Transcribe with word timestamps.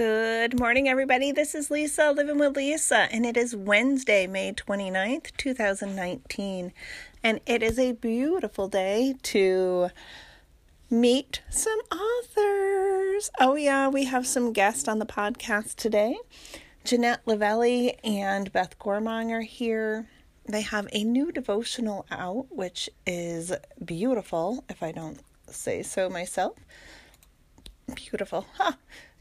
Good 0.00 0.58
morning, 0.58 0.88
everybody. 0.88 1.30
This 1.30 1.54
is 1.54 1.70
Lisa, 1.70 2.10
living 2.12 2.38
with 2.38 2.56
Lisa, 2.56 3.06
and 3.12 3.26
it 3.26 3.36
is 3.36 3.54
Wednesday, 3.54 4.26
May 4.26 4.54
29th, 4.54 5.36
2019. 5.36 6.72
And 7.22 7.40
it 7.44 7.62
is 7.62 7.78
a 7.78 7.92
beautiful 7.92 8.66
day 8.66 9.16
to 9.24 9.90
meet 10.88 11.42
some 11.50 11.78
authors. 11.92 13.30
Oh, 13.38 13.56
yeah, 13.56 13.88
we 13.88 14.04
have 14.04 14.26
some 14.26 14.54
guests 14.54 14.88
on 14.88 15.00
the 15.00 15.04
podcast 15.04 15.74
today. 15.74 16.16
Jeanette 16.82 17.20
Levellie 17.26 17.98
and 18.02 18.50
Beth 18.54 18.78
Gormong 18.78 19.30
are 19.30 19.42
here. 19.42 20.08
They 20.46 20.62
have 20.62 20.88
a 20.92 21.04
new 21.04 21.30
devotional 21.30 22.06
out, 22.10 22.46
which 22.48 22.88
is 23.06 23.52
beautiful, 23.84 24.64
if 24.70 24.82
I 24.82 24.92
don't 24.92 25.20
say 25.46 25.82
so 25.82 26.08
myself. 26.08 26.56
Beautiful. 27.94 28.46
Huh. 28.54 28.72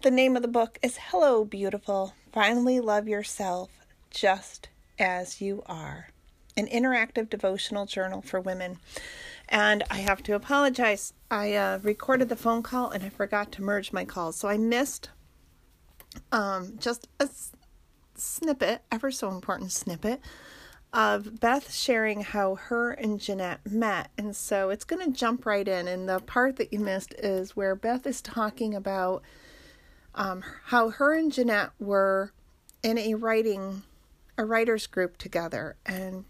The 0.01 0.11
name 0.11 0.37
of 0.37 0.41
the 0.41 0.47
book 0.47 0.79
is 0.81 0.97
Hello, 1.09 1.43
Beautiful. 1.43 2.13
Finally 2.31 2.79
Love 2.79 3.09
Yourself 3.09 3.69
Just 4.09 4.69
as 4.97 5.41
You 5.41 5.61
Are. 5.65 6.07
An 6.55 6.67
interactive 6.67 7.29
devotional 7.29 7.85
journal 7.85 8.21
for 8.21 8.39
women. 8.39 8.77
And 9.49 9.83
I 9.91 9.97
have 9.97 10.23
to 10.23 10.35
apologize. 10.35 11.11
I 11.29 11.53
uh, 11.53 11.79
recorded 11.83 12.29
the 12.29 12.37
phone 12.37 12.63
call 12.63 12.91
and 12.91 13.03
I 13.03 13.09
forgot 13.09 13.51
to 13.51 13.61
merge 13.61 13.91
my 13.91 14.05
calls. 14.05 14.37
So 14.37 14.47
I 14.47 14.57
missed 14.57 15.09
um, 16.31 16.75
just 16.79 17.09
a 17.19 17.23
s- 17.23 17.51
snippet, 18.15 18.83
ever 18.89 19.11
so 19.11 19.27
important 19.27 19.73
snippet, 19.73 20.21
of 20.93 21.41
Beth 21.41 21.73
sharing 21.73 22.21
how 22.21 22.55
her 22.55 22.91
and 22.91 23.19
Jeanette 23.19 23.69
met. 23.69 24.11
And 24.17 24.33
so 24.33 24.69
it's 24.69 24.85
going 24.85 25.05
to 25.05 25.11
jump 25.11 25.45
right 25.45 25.67
in. 25.67 25.89
And 25.89 26.07
the 26.07 26.21
part 26.21 26.55
that 26.55 26.71
you 26.71 26.79
missed 26.79 27.13
is 27.15 27.57
where 27.57 27.75
Beth 27.75 28.07
is 28.07 28.21
talking 28.21 28.73
about 28.73 29.23
um, 30.15 30.43
how 30.65 30.89
her 30.89 31.13
and 31.13 31.31
Jeanette 31.31 31.71
were 31.79 32.33
in 32.83 32.97
a 32.97 33.15
writing, 33.15 33.83
a 34.37 34.45
writers 34.45 34.87
group 34.87 35.17
together, 35.17 35.75
and 35.85 36.25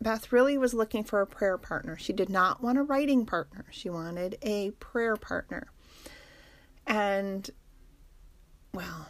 Beth 0.00 0.30
really 0.32 0.58
was 0.58 0.74
looking 0.74 1.04
for 1.04 1.20
a 1.20 1.26
prayer 1.26 1.56
partner. 1.56 1.96
She 1.96 2.12
did 2.12 2.28
not 2.28 2.62
want 2.62 2.78
a 2.78 2.82
writing 2.82 3.24
partner. 3.24 3.64
She 3.70 3.88
wanted 3.88 4.36
a 4.42 4.72
prayer 4.72 5.16
partner. 5.16 5.68
And 6.86 7.50
well, 8.74 9.08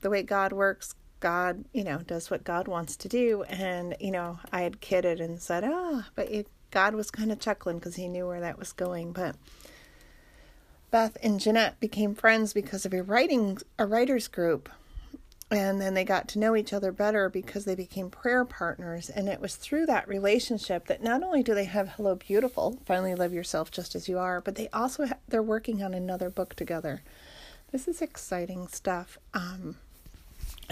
the 0.00 0.10
way 0.10 0.22
God 0.22 0.52
works, 0.52 0.94
God, 1.20 1.64
you 1.72 1.84
know, 1.84 1.98
does 1.98 2.30
what 2.30 2.44
God 2.44 2.68
wants 2.68 2.96
to 2.96 3.08
do. 3.08 3.44
And, 3.44 3.96
you 4.00 4.10
know, 4.10 4.40
I 4.52 4.62
had 4.62 4.80
kidded 4.80 5.20
and 5.20 5.40
said, 5.40 5.64
ah, 5.64 5.68
oh, 5.72 6.04
but 6.14 6.30
it, 6.30 6.48
God 6.70 6.94
was 6.94 7.10
kind 7.10 7.30
of 7.30 7.38
chuckling 7.38 7.78
because 7.78 7.96
he 7.96 8.08
knew 8.08 8.26
where 8.26 8.40
that 8.40 8.58
was 8.58 8.72
going. 8.72 9.12
But 9.12 9.36
Beth 10.90 11.16
and 11.22 11.38
Jeanette 11.38 11.78
became 11.80 12.14
friends 12.14 12.52
because 12.52 12.86
of 12.86 12.94
a 12.94 13.02
writing 13.02 13.58
a 13.78 13.86
writers 13.86 14.28
group. 14.28 14.68
And 15.50 15.80
then 15.80 15.94
they 15.94 16.04
got 16.04 16.28
to 16.28 16.38
know 16.38 16.54
each 16.54 16.74
other 16.74 16.92
better 16.92 17.30
because 17.30 17.64
they 17.64 17.74
became 17.74 18.10
prayer 18.10 18.44
partners. 18.44 19.08
And 19.08 19.28
it 19.28 19.40
was 19.40 19.56
through 19.56 19.86
that 19.86 20.06
relationship 20.06 20.86
that 20.86 21.02
not 21.02 21.22
only 21.22 21.42
do 21.42 21.54
they 21.54 21.64
have 21.64 21.90
Hello 21.90 22.14
Beautiful, 22.14 22.78
Finally 22.84 23.14
Love 23.14 23.32
Yourself 23.32 23.70
Just 23.70 23.94
As 23.94 24.08
You 24.08 24.18
Are, 24.18 24.42
but 24.42 24.56
they 24.56 24.68
also 24.74 25.06
ha- 25.06 25.16
they're 25.26 25.42
working 25.42 25.82
on 25.82 25.94
another 25.94 26.28
book 26.28 26.54
together. 26.54 27.02
This 27.72 27.88
is 27.88 28.02
exciting 28.02 28.68
stuff. 28.68 29.18
Um, 29.32 29.76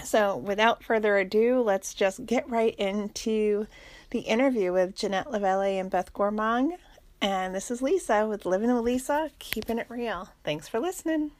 so, 0.03 0.37
without 0.37 0.83
further 0.83 1.17
ado, 1.17 1.61
let's 1.61 1.95
just 1.95 2.27
get 2.27 2.47
right 2.47 2.75
into 2.75 3.65
the 4.11 4.19
interview 4.19 4.71
with 4.71 4.95
Jeanette 4.95 5.31
Levellie 5.31 5.79
and 5.79 5.89
Beth 5.89 6.13
Gormong. 6.13 6.77
And 7.21 7.55
this 7.55 7.71
is 7.71 7.81
Lisa 7.81 8.27
with 8.27 8.45
Living 8.45 8.73
with 8.73 8.83
Lisa, 8.83 9.31
keeping 9.39 9.79
it 9.79 9.87
real. 9.89 10.29
Thanks 10.43 10.67
for 10.67 10.79
listening. 10.79 11.31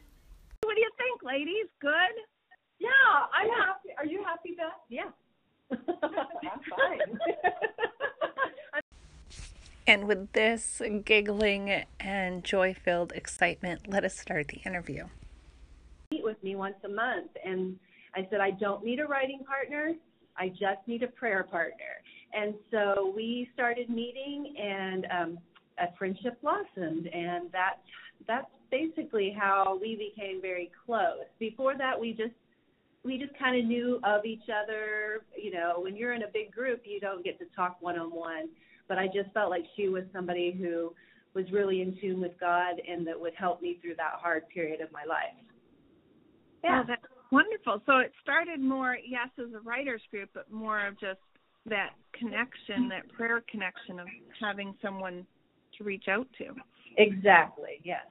What 0.64 0.76
do 0.76 0.82
you 0.82 0.90
think, 0.98 1.22
ladies? 1.24 1.68
Good? 1.80 1.92
Yeah, 2.80 2.90
I'm 3.34 3.50
happy. 3.50 3.90
Are 3.98 4.06
you 4.06 4.24
happy, 4.24 4.56
Beth? 4.58 4.68
Yeah. 4.90 5.10
I'm 5.72 6.60
fine. 6.78 7.20
and 9.88 10.08
with 10.08 10.32
this 10.34 10.82
giggling 11.06 11.84
and 12.00 12.44
joy 12.44 12.74
filled 12.74 13.12
excitement, 13.12 13.88
let 13.88 14.04
us 14.04 14.18
start 14.18 14.48
the 14.48 14.58
interview. 14.66 15.06
Meet 16.12 16.24
with 16.24 16.44
me 16.44 16.56
once 16.56 16.78
a 16.86 16.90
month. 16.90 17.32
And 17.46 17.78
I 18.16 18.28
said, 18.32 18.40
I 18.40 18.50
don't 18.52 18.84
need 18.84 19.00
a 19.00 19.06
writing 19.06 19.44
partner. 19.46 19.94
I 20.38 20.50
just 20.50 20.88
need 20.88 21.04
a 21.04 21.08
prayer 21.08 21.44
partner. 21.44 22.02
And 22.34 22.56
so 22.72 23.14
we 23.16 23.50
started 23.54 23.90
meeting, 23.90 24.56
and 24.58 25.08
um, 25.12 25.38
a 25.80 25.96
friendship 25.98 26.40
blossomed, 26.42 27.08
and 27.08 27.50
that's 27.52 27.80
that's 28.28 28.48
basically 28.72 29.36
how 29.38 29.78
we 29.80 29.96
became 29.96 30.42
very 30.42 30.72
close. 30.86 31.26
Before 31.40 31.78
that, 31.78 32.00
we 32.00 32.12
just 32.12 32.34
we 33.04 33.18
just 33.18 33.38
kind 33.38 33.60
of 33.60 33.66
knew 33.66 34.00
of 34.04 34.26
each 34.26 34.50
other. 34.50 35.22
You 35.36 35.52
know, 35.52 35.76
when 35.78 35.96
you're 35.96 36.14
in 36.14 36.24
a 36.24 36.32
big 36.34 36.52
group, 36.52 36.82
you 36.86 37.00
don't 37.00 37.24
get 37.24 37.40
to 37.40 37.46
talk 37.56 37.78
one 37.80 37.98
on 37.98 38.10
one. 38.10 38.50
But 38.88 38.98
I 38.98 39.08
just 39.08 39.32
felt 39.34 39.50
like 39.50 39.64
she 39.76 39.90
was 39.90 40.04
somebody 40.14 40.56
who 40.58 40.94
was 41.34 41.46
really 41.52 41.82
in 41.82 41.98
tune 42.02 42.22
with 42.22 42.32
God 42.40 42.76
and 42.90 43.06
that 43.06 43.20
would 43.20 43.34
help 43.36 43.62
me 43.62 43.78
through 43.82 43.96
that 43.96 44.14
hard 44.16 44.48
period 44.50 44.82
of 44.82 44.92
my 44.92 45.04
life. 45.08 45.36
Yeah, 46.64 46.82
oh, 46.82 46.86
that's 46.88 47.02
wonderful. 47.32 47.82
So 47.86 47.98
it 48.00 48.12
started 48.24 48.60
more, 48.60 48.98
yes, 49.06 49.30
as 49.38 49.54
a 49.54 49.60
writers 49.60 50.02
group, 50.10 50.30
but 50.34 50.52
more 50.52 50.88
of 50.88 51.00
just 51.00 51.20
that 51.68 51.92
connection, 52.18 52.90
that 52.90 53.08
prayer 53.14 53.44
connection 53.52 54.00
of 54.00 54.08
having 54.42 54.74
someone 54.82 55.26
to 55.78 55.84
reach 55.84 56.08
out 56.08 56.28
to. 56.38 56.56
Exactly. 56.98 57.82
Yes. 57.84 58.06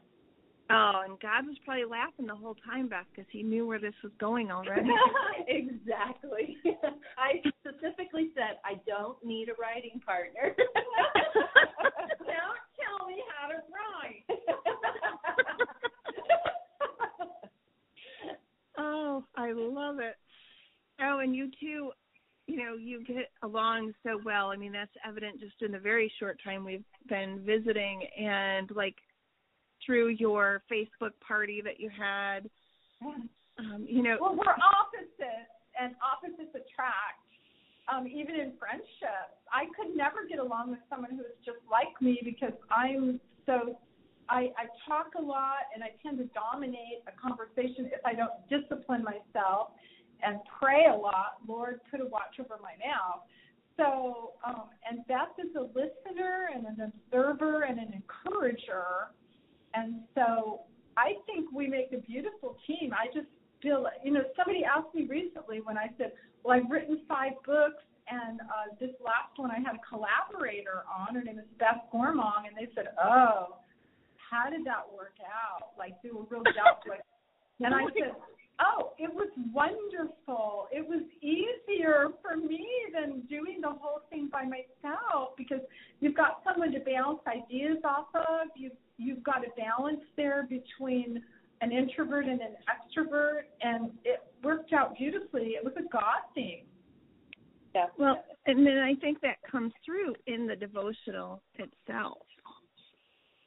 Oh, 0.69 1.03
and 1.05 1.21
God 1.21 1.47
was 1.47 1.57
probably 1.65 1.85
laughing 1.85 2.27
the 2.27 2.35
whole 2.35 2.57
time, 2.57 2.89
Beth, 2.89 3.07
because 3.15 3.31
He 3.31 3.45
knew 3.45 3.65
where 3.67 3.79
this 3.79 3.95
was 4.03 4.13
going 4.19 4.51
already. 4.51 4.91
exactly. 5.49 6.57
I 7.19 7.41
specifically 7.61 8.31
said 8.35 8.59
I 8.65 8.81
don't 8.87 9.25
need 9.25 9.49
a 9.49 9.55
writing 9.61 10.01
partner. 10.05 10.57
don't 10.57 10.67
tell 12.75 13.07
me 13.07 13.23
how 13.39 13.47
to 13.49 13.63
write. 13.71 14.25
oh, 18.79 19.25
I 19.37 19.53
love 19.53 20.01
it. 20.01 20.17
Oh, 21.01 21.21
and 21.21 21.37
you 21.37 21.51
too 21.61 21.93
you 22.47 22.57
know, 22.57 22.75
you 22.75 23.03
get 23.05 23.31
along 23.43 23.93
so 24.03 24.21
well. 24.25 24.49
I 24.49 24.57
mean, 24.57 24.73
that's 24.73 24.91
evident 25.07 25.41
just 25.41 25.61
in 25.63 25.73
the 25.73 25.79
very 25.79 26.11
short 26.19 26.39
time 26.45 26.65
we've 26.65 26.85
been 27.09 27.43
visiting 27.45 28.07
and 28.19 28.71
like 28.75 28.97
through 29.85 30.09
your 30.09 30.63
Facebook 30.71 31.13
party 31.27 31.61
that 31.65 31.81
you 31.81 31.91
had. 31.91 32.49
Um, 33.59 33.87
you 33.89 34.03
know, 34.03 34.17
well, 34.21 34.37
we're 34.37 34.53
opposites, 34.53 35.51
and 35.81 35.95
opposites 36.01 36.55
attract. 36.55 37.25
Um, 37.93 38.07
even 38.07 38.35
in 38.35 38.53
friendships, 38.59 39.39
I 39.53 39.67
could 39.79 39.97
never 39.97 40.27
get 40.29 40.39
along 40.39 40.71
with 40.71 40.81
someone 40.91 41.13
who 41.13 41.21
is 41.23 41.39
just 41.45 41.59
like 41.71 41.95
me 42.01 42.21
because 42.25 42.55
I'm 42.71 43.21
so 43.47 43.79
I, 44.29 44.51
I 44.59 44.67
talk 44.89 45.15
a 45.19 45.23
lot 45.23 45.71
and 45.75 45.85
I 45.85 45.95
tend 46.03 46.19
to 46.19 46.27
dominate 46.35 47.07
a 47.07 47.15
conversation 47.15 47.87
if 47.95 48.03
I 48.05 48.15
don't 48.15 48.35
discipline 48.51 49.05
myself 49.05 49.71
and 50.23 50.41
pray 50.61 50.87
a 50.93 50.97
lot. 50.97 51.39
Lord, 51.47 51.81
put 51.91 52.01
a 52.01 52.07
watch 52.07 52.41
over 52.41 52.59
my 52.63 52.75
mouth. 52.85 53.23
So, 53.77 54.33
um, 54.47 54.71
and 54.89 55.07
Beth 55.07 55.37
is 55.39 55.55
a 55.55 55.63
listener 55.63 56.49
and 56.55 56.67
an 56.67 56.93
observer 56.93 57.63
and 57.65 57.79
an 57.79 57.93
encourager. 57.93 59.13
And 59.75 60.01
so 60.15 60.63
I 60.97 61.21
think 61.27 61.53
we 61.53 61.69
make 61.69 61.93
a 61.93 62.01
beautiful 62.01 62.57
team. 62.67 62.93
I 62.93 63.07
just 63.13 63.29
feel, 63.63 63.87
you 64.03 64.13
know, 64.13 64.23
somebody 64.35 64.65
asked 64.65 64.95
me 64.95 65.07
recently 65.07 65.61
when 65.61 65.77
I 65.77 65.89
said, 65.99 66.13
well, 66.43 66.57
I've 66.57 66.71
written 66.71 67.03
five 67.09 67.33
books, 67.45 67.85
and 68.09 68.41
uh, 68.41 68.73
this 68.81 68.95
last 69.05 69.37
one 69.37 69.51
I 69.51 69.59
had 69.59 69.77
a 69.77 69.85
collaborator 69.85 70.87
on. 70.89 71.15
Her 71.15 71.23
name 71.23 71.39
is 71.39 71.51
Beth 71.59 71.85
Gormong, 71.93 72.49
and 72.49 72.57
they 72.57 72.73
said, 72.75 72.95
oh, 73.03 73.59
how 74.17 74.49
did 74.49 74.65
that 74.65 74.89
work 74.95 75.19
out? 75.21 75.77
Like, 75.79 76.01
they 76.03 76.11
were 76.11 76.25
real 76.31 76.43
doubtful. 76.55 76.97
and 77.61 77.75
I 77.75 77.85
said, 77.93 78.15
Oh, 78.59 78.93
it 78.99 79.13
was 79.13 79.29
wonderful. 79.53 80.69
It 80.73 80.87
was 80.87 81.03
easier 81.21 82.09
for 82.23 82.37
me 82.37 82.67
than 82.93 83.21
doing 83.29 83.61
the 83.61 83.69
whole 83.69 84.01
thing 84.09 84.29
by 84.33 84.45
myself 84.45 85.31
because 85.37 85.61
you've 86.01 86.17
got 86.17 86.41
someone 86.43 86.73
to 86.73 86.81
bounce 86.81 87.21
ideas 87.27 87.79
off 87.85 88.07
of. 88.15 88.49
You've 88.57 88.73
you've 88.97 89.23
got 89.23 89.45
a 89.45 89.51
balance 89.57 90.01
there 90.17 90.49
between 90.49 91.23
an 91.61 91.73
introvert 91.73 92.27
and 92.27 92.41
an 92.41 92.57
extrovert, 92.69 93.43
and 93.61 93.91
it 94.05 94.23
worked 94.43 94.73
out 94.73 94.97
beautifully. 94.97 95.51
It 95.51 95.65
was 95.65 95.75
a 95.77 95.89
God 95.93 96.23
thing. 96.35 96.65
Yeah. 97.75 97.87
Well, 97.99 98.25
and 98.47 98.67
then 98.67 98.79
I 98.79 98.95
think 98.95 99.21
that 99.21 99.37
comes 99.51 99.73
through 99.85 100.15
in 100.27 100.47
the 100.47 100.57
devotional 100.57 101.43
itself. 101.57 102.19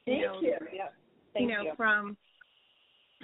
Thank 0.06 0.22
you. 0.22 0.28
Know, 0.28 0.40
you. 0.42 0.56
Yeah. 0.72 0.88
Thank 1.34 1.50
you 1.50 1.56
know, 1.56 1.64
you. 1.64 1.74
from 1.76 2.16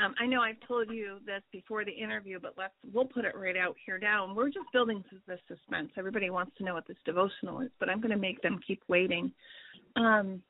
um, 0.03 0.13
I 0.19 0.25
know 0.25 0.42
I've 0.42 0.59
told 0.68 0.89
you 0.89 1.18
this 1.25 1.42
before 1.51 1.86
the 1.86 1.92
interview, 1.92 2.39
but 2.42 2.53
let's 2.57 2.74
we'll 2.94 3.06
put 3.06 3.25
it 3.25 3.36
right 3.36 3.57
out 3.57 3.75
here 3.86 3.97
now. 3.97 4.25
And 4.25 4.36
we're 4.36 4.50
just 4.50 4.65
building 4.74 5.03
the 5.27 5.38
suspense. 5.47 5.92
Everybody 5.97 6.30
wants 6.30 6.51
to 6.57 6.63
know 6.63 6.74
what 6.74 6.88
this 6.88 6.97
devotional 7.06 7.62
is, 7.62 7.69
but 7.80 7.89
I'm 7.89 8.01
going 8.01 8.12
to 8.12 8.18
make 8.18 8.42
them 8.42 8.59
keep 8.65 8.81
waiting. 8.88 9.31
Um, 9.95 10.42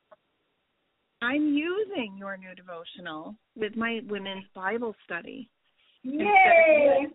I'm 1.21 1.53
using 1.53 2.15
your 2.18 2.38
new 2.38 2.53
devotional 2.56 3.36
with 3.56 3.75
my 3.75 4.01
women's 4.07 4.45
Bible 4.53 4.95
study, 5.06 5.50
Yay! 6.06 7.07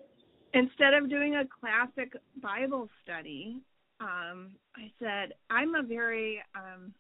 Instead 0.53 0.95
of 0.95 1.09
doing 1.09 1.37
a 1.37 1.45
classic 1.61 2.13
Bible 2.43 2.89
study, 3.05 3.61
um, 4.01 4.51
I 4.75 4.91
said, 4.99 5.35
I'm 5.49 5.77
a 5.77 5.83
very, 5.83 6.43
um, 6.57 6.93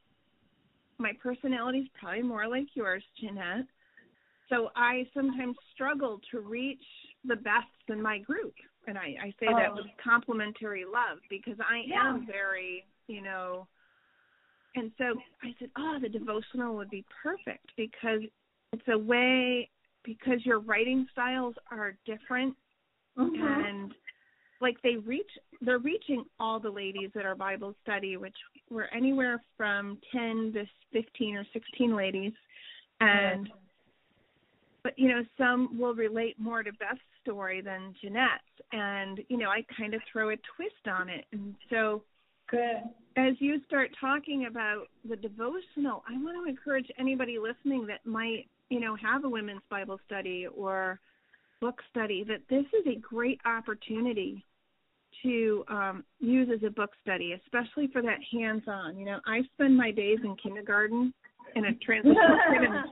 my 0.98 1.12
personality 1.20 1.78
is 1.78 1.88
probably 1.98 2.22
more 2.22 2.46
like 2.46 2.66
yours, 2.74 3.02
Jeanette. 3.20 3.66
So 4.50 4.70
I 4.76 5.06
sometimes 5.14 5.56
struggle 5.72 6.20
to 6.30 6.40
reach 6.40 6.82
the 7.24 7.36
best 7.36 7.66
in 7.88 8.02
my 8.02 8.18
group. 8.18 8.54
And 8.86 8.98
I, 8.98 9.14
I 9.22 9.34
say 9.38 9.46
that 9.46 9.70
Oh. 9.72 9.76
with 9.76 9.86
complimentary 10.02 10.84
love 10.84 11.18
because 11.30 11.56
I 11.60 11.84
Yeah. 11.86 12.08
am 12.08 12.26
very, 12.26 12.84
you 13.06 13.22
know, 13.22 13.66
and 14.74 14.92
so 14.98 15.20
I 15.42 15.54
said, 15.58 15.70
oh, 15.76 15.98
the 16.00 16.08
devotional 16.08 16.76
would 16.76 16.90
be 16.90 17.04
perfect 17.22 17.66
because 17.76 18.20
it's 18.72 18.88
a 18.88 18.98
way, 18.98 19.68
because 20.04 20.44
your 20.44 20.60
writing 20.60 21.06
styles 21.12 21.54
are 21.70 21.96
different 22.04 22.56
Mhm. 23.18 23.64
and 23.64 23.94
like 24.60 24.80
they 24.82 24.96
reach 24.96 25.30
they're 25.60 25.78
reaching 25.78 26.24
all 26.38 26.60
the 26.60 26.70
ladies 26.70 27.10
at 27.16 27.26
our 27.26 27.34
bible 27.34 27.74
study 27.82 28.16
which 28.16 28.36
were 28.70 28.86
anywhere 28.94 29.42
from 29.56 29.98
10 30.12 30.52
to 30.52 30.66
15 30.92 31.36
or 31.36 31.44
16 31.52 31.94
ladies 31.96 32.32
and 33.00 33.50
but 34.82 34.98
you 34.98 35.08
know 35.08 35.22
some 35.38 35.78
will 35.78 35.94
relate 35.94 36.38
more 36.38 36.62
to 36.62 36.72
beth's 36.72 37.00
story 37.22 37.60
than 37.60 37.94
jeanette's 38.00 38.42
and 38.72 39.20
you 39.28 39.36
know 39.36 39.48
i 39.48 39.64
kind 39.76 39.94
of 39.94 40.00
throw 40.12 40.30
a 40.30 40.36
twist 40.56 40.88
on 40.88 41.08
it 41.08 41.24
and 41.32 41.54
so 41.68 42.02
Good. 42.50 42.82
as 43.16 43.34
you 43.38 43.60
start 43.66 43.90
talking 44.00 44.46
about 44.46 44.86
the 45.08 45.16
devotional, 45.16 46.02
I 46.08 46.18
want 46.18 46.36
to 46.44 46.50
encourage 46.50 46.88
anybody 46.98 47.38
listening 47.38 47.86
that 47.86 48.04
might, 48.04 48.48
you 48.70 48.80
know, 48.80 48.96
have 48.96 49.24
a 49.24 49.28
women's 49.28 49.62
Bible 49.70 50.00
study 50.04 50.48
or 50.48 50.98
book 51.60 51.80
study 51.90 52.24
that 52.24 52.40
this 52.48 52.64
is 52.78 52.86
a 52.86 52.98
great 52.98 53.40
opportunity 53.44 54.44
to 55.22 55.64
um, 55.68 56.04
use 56.18 56.48
as 56.52 56.62
a 56.66 56.70
book 56.70 56.90
study, 57.02 57.34
especially 57.44 57.88
for 57.92 58.02
that 58.02 58.18
hands-on. 58.32 58.98
You 58.98 59.04
know, 59.04 59.20
I 59.26 59.42
spend 59.54 59.76
my 59.76 59.90
days 59.90 60.18
in 60.24 60.34
kindergarten 60.36 61.14
in 61.54 61.66
a 61.66 61.74
transitional. 61.84 62.84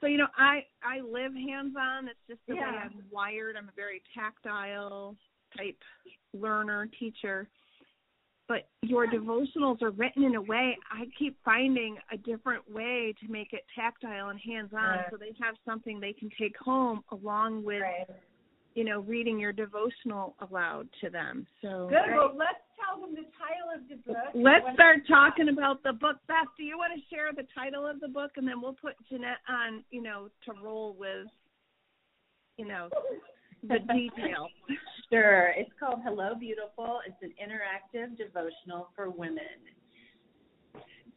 So 0.00 0.06
you 0.06 0.18
know, 0.18 0.28
I 0.36 0.64
I 0.82 1.00
live 1.00 1.34
hands-on. 1.34 2.08
It's 2.08 2.18
just 2.28 2.40
the 2.46 2.54
way 2.54 2.60
I'm 2.62 3.02
wired. 3.10 3.56
I'm 3.56 3.68
a 3.68 3.76
very 3.76 4.02
tactile 4.14 5.16
type 5.56 5.78
learner, 6.32 6.88
teacher 6.98 7.48
but 8.48 8.66
your 8.82 9.06
devotionals 9.06 9.80
are 9.82 9.90
written 9.90 10.24
in 10.24 10.34
a 10.34 10.40
way 10.40 10.76
I 10.90 11.04
keep 11.18 11.36
finding 11.44 11.98
a 12.10 12.16
different 12.16 12.68
way 12.72 13.14
to 13.20 13.30
make 13.30 13.52
it 13.52 13.64
tactile 13.74 14.30
and 14.30 14.40
hands 14.40 14.72
on 14.72 14.78
Right. 14.80 15.06
so 15.10 15.16
they 15.16 15.32
have 15.40 15.54
something 15.64 16.00
they 16.00 16.14
can 16.14 16.30
take 16.38 16.56
home 16.56 17.04
along 17.12 17.62
with 17.62 17.82
Right. 17.82 18.08
You 18.78 18.84
know 18.84 19.00
reading 19.00 19.40
your 19.40 19.52
devotional 19.52 20.36
aloud 20.48 20.86
to 21.00 21.10
them 21.10 21.46
so 21.60 21.88
Good. 21.90 22.14
Well, 22.14 22.32
let's 22.36 22.62
tell 22.78 23.00
them 23.00 23.14
the 23.14 23.26
title 23.34 23.74
of 23.74 23.82
the 23.88 23.96
book. 24.06 24.30
let's 24.34 24.66
start 24.74 24.98
talking 25.08 25.48
about 25.48 25.82
the 25.82 25.92
book 25.92 26.16
beth 26.28 26.46
do 26.56 26.62
you 26.62 26.78
want 26.78 26.92
to 26.94 27.00
share 27.14 27.32
the 27.34 27.46
title 27.54 27.84
of 27.86 27.98
the 27.98 28.08
book 28.08 28.32
and 28.36 28.46
then 28.46 28.60
we'll 28.62 28.78
put 28.80 28.94
jeanette 29.10 29.42
on 29.48 29.82
you 29.90 30.02
know 30.02 30.28
to 30.44 30.52
roll 30.62 30.94
with 30.98 31.26
you 32.56 32.66
know 32.68 32.88
the 33.62 33.78
detail 33.92 34.48
Sure. 35.10 35.54
It's 35.56 35.70
called 35.80 36.00
Hello 36.04 36.34
Beautiful. 36.38 37.00
It's 37.06 37.16
an 37.22 37.32
interactive 37.40 38.12
devotional 38.18 38.90
for 38.94 39.08
women. 39.08 39.56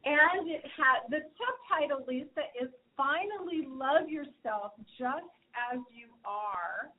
And 0.06 0.48
it 0.50 0.64
had 0.64 1.12
the 1.12 1.28
subtitle, 1.36 2.06
Lisa, 2.08 2.48
is 2.56 2.70
Finally 2.96 3.68
Love 3.68 4.08
Yourself 4.08 4.72
Just 4.98 5.28
as 5.60 5.80
You 5.92 6.08
Are. 6.24 6.90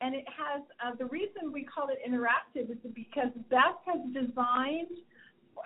And 0.00 0.14
it 0.14 0.24
has 0.28 0.62
uh, 0.84 0.94
the 0.98 1.06
reason 1.06 1.52
we 1.52 1.64
call 1.64 1.88
it 1.88 1.98
interactive 2.06 2.70
is 2.70 2.76
because 2.94 3.30
Beth 3.48 3.80
has 3.86 4.00
designed 4.12 4.92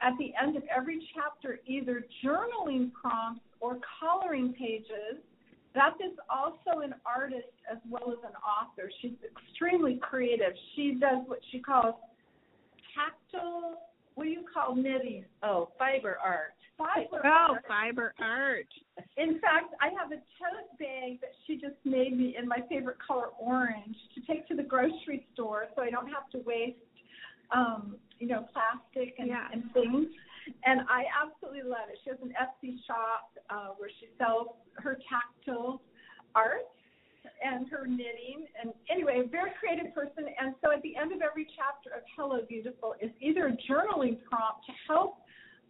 at 0.02 0.16
the 0.18 0.32
end 0.40 0.56
of 0.56 0.62
every 0.74 1.04
chapter 1.14 1.60
either 1.66 2.04
journaling 2.24 2.92
prompts 2.92 3.42
or 3.60 3.78
coloring 4.00 4.54
pages. 4.56 5.18
Beth 5.74 5.98
is 6.00 6.16
also 6.28 6.80
an 6.80 6.94
artist 7.04 7.54
as 7.70 7.78
well 7.88 8.10
as 8.12 8.18
an 8.24 8.34
author. 8.42 8.90
She's 9.02 9.18
extremely 9.24 9.98
creative. 10.00 10.52
She 10.74 10.96
does 11.00 11.26
what 11.26 11.40
she 11.50 11.58
calls 11.60 11.94
tactile, 12.94 13.89
what 14.14 14.24
do 14.24 14.30
you 14.30 14.44
call 14.52 14.74
knitting? 14.74 15.24
Oh, 15.42 15.70
fiber 15.78 16.18
art. 16.24 16.54
Fiber 16.76 17.20
oh 17.24 17.54
art. 17.54 17.64
fiber 17.68 18.14
art 18.18 18.66
In 19.18 19.38
fact, 19.40 19.74
I 19.82 19.88
have 20.00 20.12
a 20.12 20.16
tote 20.40 20.78
bag 20.78 21.20
that 21.20 21.32
she 21.46 21.56
just 21.56 21.76
made 21.84 22.16
me 22.16 22.36
in 22.40 22.48
my 22.48 22.58
favorite 22.70 22.96
color 23.06 23.26
orange 23.38 23.96
to 24.14 24.20
take 24.32 24.48
to 24.48 24.54
the 24.54 24.62
grocery 24.62 25.26
store 25.34 25.66
so 25.76 25.82
I 25.82 25.90
don't 25.90 26.08
have 26.08 26.30
to 26.32 26.38
waste 26.46 26.78
um, 27.54 27.96
you 28.18 28.28
know, 28.28 28.46
plastic 28.52 29.14
and, 29.18 29.28
Yeah. 29.28 29.48
and 29.52 29.64
things. 29.72 30.06
And 30.64 30.80
I 30.88 31.04
absolutely 31.22 31.62
love 31.68 31.88
it. 31.92 31.98
She 32.04 32.10
has 32.10 32.18
an 32.22 32.32
Etsy 32.40 32.76
shop 32.86 33.32
uh, 33.50 33.74
where 33.76 33.90
she 34.00 34.06
sells 34.18 34.48
her 34.74 34.98
tactile 35.08 35.82
art 36.34 36.68
and 37.42 37.68
her 37.68 37.86
knitting. 37.86 38.46
And 38.60 38.72
anyway, 38.90 39.22
a 39.24 39.28
very 39.28 39.50
creative 39.58 39.94
person. 39.94 40.26
And 40.40 40.54
so 40.62 40.72
at 40.72 40.82
the 40.82 40.96
end 40.96 41.12
of 41.12 41.20
every 41.22 41.46
chapter 41.56 41.90
of 41.96 42.02
Hello 42.16 42.40
Beautiful 42.48 42.94
is 43.00 43.10
either 43.20 43.48
a 43.48 43.52
journaling 43.70 44.18
prompt 44.28 44.66
to 44.66 44.72
help 44.86 45.16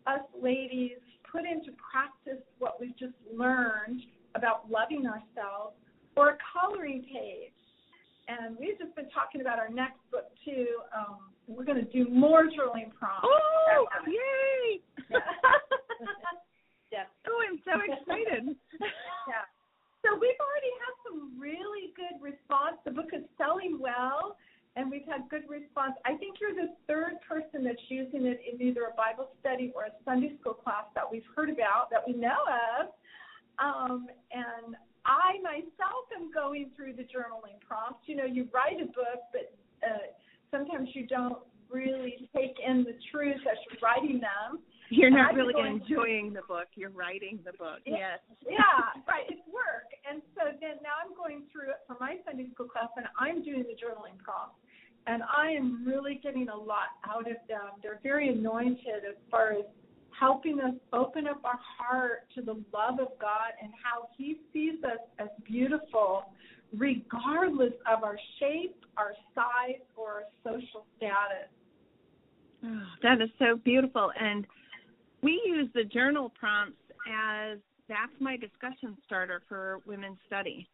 us 0.07 0.21
ladies 0.41 0.99
put 1.31 1.43
into 1.45 1.71
practice 1.79 2.43
what 2.59 2.81
we've 2.81 2.97
just 2.99 3.15
learned 3.33 4.01
about 4.35 4.71
loving 4.71 5.07
ourselves 5.07 5.77
or 6.17 6.31
a 6.31 6.39
coloring 6.53 7.05
page. 7.07 7.53
And 8.29 8.57
we've 8.59 8.79
just 8.79 8.95
been 8.97 9.11
talking 9.11 9.41
about 9.41 9.59
our 9.59 9.69
next 9.69 9.99
book 10.11 10.27
too. 10.45 10.67
Um, 10.97 11.19
we're 11.47 11.65
going 11.65 11.85
to 11.85 11.91
do 11.91 12.09
more 12.11 12.45
journaling 12.45 12.91
prompts. 12.99 13.27
oh 13.27 13.87
yay 14.07 14.81
Yeah. 16.91 17.07
oh 17.29 17.39
i'm 17.49 17.59
so 17.65 17.79
excited 17.87 18.57
yeah. 19.31 19.47
So 20.03 20.17
we've 20.17 20.41
already 20.41 20.73
had 20.81 20.95
some 21.05 21.39
really 21.39 21.93
good 21.95 22.17
response. 22.25 22.81
The 22.87 22.91
book 22.91 23.13
is 23.13 23.21
selling 23.37 23.77
well, 23.79 24.39
and 24.75 24.91
we've 24.91 25.05
had 25.05 25.29
good 25.29 25.45
response. 25.47 25.93
I 26.09 26.17
think 26.17 26.41
you're 26.41 26.57
the 26.57 26.73
third 26.89 27.21
person 27.29 27.63
that's 27.63 27.85
using 27.93 28.25
it 28.25 28.41
in 28.41 28.57
either 28.67 28.89
a 28.89 28.97
Bible 28.97 29.29
study 29.45 29.71
or 29.77 29.85
a 29.85 29.93
Sunday 30.07 30.33
school 30.41 30.55
class 30.55 30.89
that 30.97 31.05
we've 31.05 31.29
heard 31.37 31.51
about, 31.51 31.91
that 31.93 32.01
we 32.07 32.15
know 32.15 32.41
of. 32.81 32.89
Um, 33.61 34.07
and 34.33 34.75
I 35.05 35.37
myself 35.45 36.09
am 36.17 36.33
going 36.33 36.71
through 36.75 36.95
the 36.97 37.05
journaling 37.05 37.61
prompts. 37.61 38.09
You 38.09 38.17
know, 38.17 38.25
you 38.25 38.49
write 38.55 38.81
a 38.81 38.87
book, 38.87 39.21
but 39.37 39.53
uh, 39.85 40.09
sometimes 40.51 40.89
you 40.95 41.07
don't 41.07 41.45
really 41.71 42.27
take 42.35 42.57
in 42.67 42.85
the 42.85 42.97
truths 43.13 43.45
as 43.45 43.59
you're 43.69 43.79
writing 43.85 44.19
them. 44.19 44.65
You're 44.93 45.09
not 45.11 45.31
I'm 45.31 45.37
really 45.37 45.53
going- 45.55 45.81
enjoying 45.87 46.33
the 46.33 46.43
book. 46.49 46.67
You're 46.75 46.91
writing 46.91 47.39
the 47.45 47.53
book. 47.53 47.79
Yeah. 47.87 48.19
Yes. 48.43 48.59
yeah, 48.59 49.03
right. 49.07 49.23
It's 49.29 49.39
work. 49.47 49.87
And 50.03 50.21
so 50.35 50.51
then 50.61 50.83
now 50.83 50.99
I'm 50.99 51.15
going 51.15 51.45
through 51.53 51.71
it 51.71 51.79
for 51.87 51.95
my 52.01 52.17
Sunday 52.27 52.51
school 52.53 52.67
class 52.67 52.89
and 52.97 53.07
I'm 53.17 53.45
doing 53.45 53.63
the 53.63 53.79
journaling 53.79 54.19
prompts. 54.19 54.59
And 55.07 55.23
I 55.23 55.53
am 55.53 55.87
really 55.87 56.19
getting 56.21 56.49
a 56.49 56.57
lot 56.57 56.99
out 57.09 57.31
of 57.31 57.37
them. 57.47 57.79
They're 57.85 58.01
very 58.03 58.31
anointed 58.31 59.07
as 59.09 59.15
far 59.31 59.53
as 59.53 59.65
helping 60.19 60.59
us 60.59 60.75
open 60.93 61.29
up 61.29 61.41
our 61.45 61.61
heart 61.79 62.27
to 62.35 62.43
the 62.43 62.55
love 62.75 62.99
of 62.99 63.15
God 63.21 63.55
and 63.63 63.71
how 63.81 64.09
He 64.19 64.39
sees 64.53 64.83
us 64.83 64.99
as 65.21 65.29
beautiful, 65.47 66.25
regardless 66.77 67.75
of 68.01 68.05
our 68.05 68.19
shape, 68.39 68.77
our 68.97 69.13
size, 69.35 69.83
or 69.97 70.09
our 70.09 70.23
social 70.43 70.87
status. 70.97 71.51
Oh, 72.65 72.83
that 73.03 73.21
is 73.21 73.29
so 73.39 73.57
beautiful. 73.63 74.11
And 74.19 74.47
we 75.23 75.43
use 75.45 75.69
the 75.75 75.85
journal 75.85 76.33
prompts 76.39 76.81
as 77.07 77.59
that's 77.89 78.13
my 78.21 78.37
discussion 78.37 78.97
starter 79.05 79.43
for 79.49 79.81
women's 79.87 80.19
study. 80.27 80.69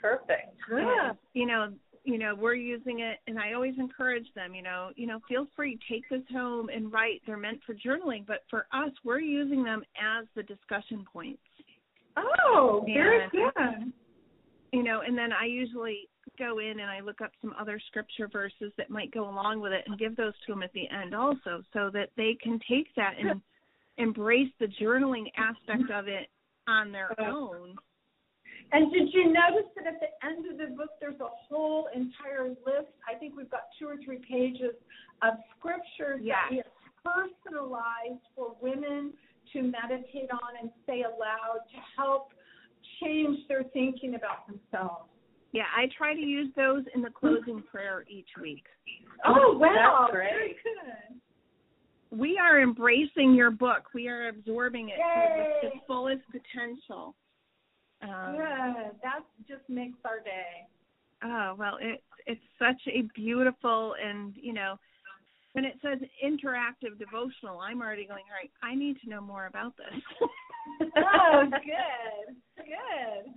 Perfect. 0.00 0.54
And, 0.68 1.16
you 1.32 1.46
know, 1.46 1.72
you 2.04 2.18
know, 2.18 2.34
we're 2.34 2.54
using 2.54 3.00
it 3.00 3.18
and 3.28 3.38
I 3.38 3.52
always 3.52 3.74
encourage 3.78 4.26
them, 4.34 4.54
you 4.54 4.62
know, 4.62 4.90
you 4.96 5.06
know, 5.06 5.20
feel 5.28 5.46
free, 5.54 5.78
take 5.88 6.02
this 6.10 6.22
home 6.32 6.68
and 6.68 6.92
write. 6.92 7.22
They're 7.26 7.36
meant 7.36 7.60
for 7.64 7.74
journaling, 7.74 8.26
but 8.26 8.42
for 8.50 8.66
us, 8.72 8.90
we're 9.04 9.20
using 9.20 9.62
them 9.62 9.82
as 9.96 10.26
the 10.34 10.42
discussion 10.42 11.04
points. 11.10 11.40
Oh, 12.16 12.84
very 12.84 13.28
good. 13.30 13.92
you 14.72 14.82
know, 14.82 15.02
and 15.06 15.16
then 15.16 15.32
I 15.32 15.46
usually 15.46 16.08
go 16.38 16.58
in 16.58 16.80
and 16.80 16.90
I 16.90 17.00
look 17.00 17.20
up 17.20 17.32
some 17.40 17.54
other 17.58 17.80
scripture 17.88 18.28
verses 18.28 18.72
that 18.76 18.90
might 18.90 19.12
go 19.12 19.28
along 19.28 19.60
with 19.60 19.72
it 19.72 19.84
and 19.86 19.98
give 19.98 20.16
those 20.16 20.34
to 20.46 20.52
them 20.52 20.62
at 20.62 20.72
the 20.72 20.88
end 20.88 21.14
also 21.14 21.62
so 21.72 21.90
that 21.92 22.10
they 22.16 22.36
can 22.42 22.58
take 22.68 22.88
that 22.96 23.14
and 23.18 23.40
embrace 23.98 24.50
the 24.58 24.68
journaling 24.80 25.26
aspect 25.36 25.90
of 25.90 26.08
it 26.08 26.28
on 26.68 26.92
their 26.92 27.12
uh, 27.20 27.30
own. 27.30 27.76
And 28.72 28.90
did 28.90 29.12
you 29.12 29.26
notice 29.26 29.68
that 29.76 29.86
at 29.86 30.00
the 30.00 30.26
end 30.26 30.50
of 30.50 30.56
the 30.56 30.74
book, 30.74 30.90
there's 31.00 31.20
a 31.20 31.28
whole 31.48 31.88
entire 31.94 32.48
list? 32.48 32.92
I 33.06 33.18
think 33.18 33.36
we've 33.36 33.50
got 33.50 33.68
two 33.78 33.86
or 33.86 33.96
three 34.02 34.18
pages 34.18 34.72
of 35.20 35.34
scriptures 35.58 36.20
Yes. 36.22 36.36
that 36.40 36.50
we 36.50 36.56
have 36.56 36.72
personalized 37.04 38.24
for 38.34 38.56
women 38.62 39.12
to 39.52 39.62
meditate 39.62 40.30
on 40.30 40.56
and 40.60 40.70
say 40.86 41.02
aloud 41.02 41.60
to 41.68 41.78
help 41.96 42.32
change 43.02 43.40
their 43.48 43.64
thinking 43.74 44.14
about 44.14 44.46
themselves. 44.46 45.11
Yeah, 45.52 45.64
I 45.76 45.88
try 45.96 46.14
to 46.14 46.20
use 46.20 46.48
those 46.56 46.84
in 46.94 47.02
the 47.02 47.10
closing 47.10 47.62
prayer 47.70 48.04
each 48.08 48.28
week. 48.40 48.64
Oh, 49.26 49.56
wow. 49.58 50.08
That's 50.08 50.12
Very 50.12 50.56
good. 50.62 51.20
We 52.18 52.38
are 52.38 52.60
embracing 52.60 53.34
your 53.34 53.50
book. 53.50 53.84
We 53.94 54.08
are 54.08 54.28
absorbing 54.28 54.90
it 54.90 54.96
to 54.96 55.66
its 55.66 55.74
Yay. 55.74 55.82
fullest 55.86 56.22
potential. 56.26 57.14
Um, 58.02 58.36
Good. 58.36 58.98
That 59.02 59.20
just 59.48 59.68
makes 59.68 59.98
our 60.04 60.20
day. 60.20 60.66
Oh 61.24 61.54
well, 61.56 61.78
it's 61.80 62.02
it's 62.26 62.40
such 62.58 62.80
a 62.92 63.02
beautiful 63.14 63.94
and 64.04 64.34
you 64.34 64.52
know, 64.52 64.76
when 65.52 65.64
it 65.64 65.74
says 65.80 65.98
interactive 66.22 66.98
devotional, 66.98 67.60
I'm 67.60 67.80
already 67.80 68.06
going. 68.06 68.24
All 68.28 68.36
right, 68.36 68.50
I 68.62 68.74
need 68.74 69.00
to 69.04 69.08
know 69.08 69.20
more 69.20 69.46
about 69.46 69.74
this. 69.76 70.02
Oh, 70.96 71.42
good. 71.50 72.36
Good. 72.56 73.32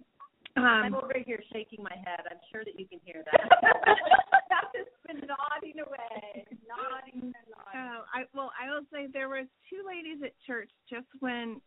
I'm 0.58 0.94
um, 0.94 1.04
over 1.04 1.14
here 1.26 1.42
shaking 1.52 1.84
my 1.84 1.96
head. 1.96 2.22
I'm 2.32 2.40
sure 2.52 2.64
that 2.64 2.80
you 2.80 2.88
can 2.88 3.00
hear 3.04 3.24
that. 3.26 3.50
that 4.50 4.72
has 4.76 4.88
been 5.06 5.28
nodding 5.28 5.80
away, 5.80 6.46
nodding 6.68 7.22
and 7.22 7.46
nodding. 7.52 7.76
oh, 7.76 8.04
I 8.14 8.24
well, 8.34 8.52
I 8.60 8.70
will 8.74 8.86
say 8.92 9.08
there 9.12 9.30
was 9.30 9.48
two 9.70 9.84
ladies 9.86 10.24
at 10.24 10.32
church 10.48 10.70
just 10.90 11.08
when, 11.20 11.62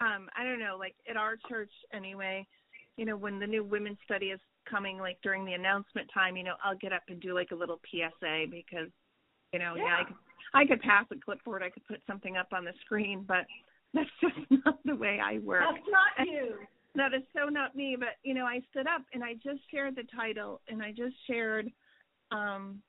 um, 0.00 0.28
I 0.36 0.44
don't 0.44 0.58
know, 0.58 0.76
like 0.78 0.94
at 1.08 1.16
our 1.16 1.36
church 1.48 1.70
anyway. 1.94 2.46
You 2.96 3.04
know, 3.04 3.16
when 3.16 3.38
the 3.38 3.46
new 3.46 3.62
women's 3.62 3.98
study 4.04 4.26
is 4.26 4.40
coming, 4.68 4.98
like 4.98 5.18
during 5.22 5.44
the 5.44 5.52
announcement 5.52 6.08
time, 6.12 6.36
you 6.36 6.44
know, 6.44 6.54
I'll 6.64 6.76
get 6.76 6.92
up 6.92 7.02
and 7.08 7.20
do 7.20 7.34
like 7.34 7.50
a 7.52 7.54
little 7.54 7.78
PSA 7.90 8.46
because, 8.50 8.88
you 9.52 9.58
know, 9.58 9.74
yeah, 9.76 9.84
Yeah. 9.84 9.96
I 10.00 10.04
could 10.04 10.16
I 10.54 10.66
could 10.66 10.80
pass 10.80 11.04
a 11.12 11.16
clipboard, 11.16 11.62
I 11.62 11.70
could 11.70 11.86
put 11.86 12.00
something 12.06 12.36
up 12.36 12.48
on 12.52 12.64
the 12.64 12.72
screen, 12.84 13.24
but 13.26 13.46
that's 13.94 14.10
just 14.20 14.64
not 14.64 14.78
the 14.84 14.96
way 14.96 15.20
I 15.22 15.38
work. 15.38 15.62
That's 15.62 15.86
not 15.88 16.26
you. 16.26 16.56
That 16.96 17.14
is 17.14 17.22
so 17.34 17.48
not 17.48 17.76
me, 17.76 17.96
but 17.98 18.16
you 18.22 18.34
know, 18.34 18.46
I 18.46 18.60
stood 18.70 18.86
up 18.86 19.02
and 19.12 19.22
I 19.22 19.34
just 19.34 19.60
shared 19.70 19.96
the 19.96 20.04
title 20.14 20.60
and 20.68 20.82
I 20.82 20.90
just 20.90 21.14
shared 21.26 21.70
um 22.32 22.82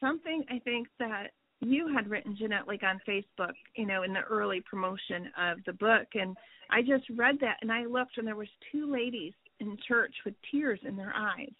something 0.00 0.44
I 0.50 0.58
think 0.60 0.88
that 0.98 1.32
you 1.60 1.92
had 1.94 2.08
written 2.08 2.36
Jeanette 2.36 2.66
like 2.66 2.82
on 2.82 3.00
Facebook, 3.06 3.52
you 3.76 3.86
know, 3.86 4.02
in 4.02 4.12
the 4.12 4.20
early 4.20 4.62
promotion 4.68 5.30
of 5.38 5.58
the 5.66 5.72
book 5.74 6.06
and 6.14 6.36
I 6.70 6.80
just 6.80 7.04
read 7.16 7.36
that 7.40 7.58
and 7.60 7.70
I 7.70 7.84
looked 7.84 8.18
and 8.18 8.26
there 8.26 8.36
was 8.36 8.48
two 8.70 8.90
ladies 8.90 9.34
in 9.60 9.76
church 9.86 10.14
with 10.24 10.34
tears 10.50 10.80
in 10.84 10.96
their 10.96 11.12
eyes. 11.14 11.52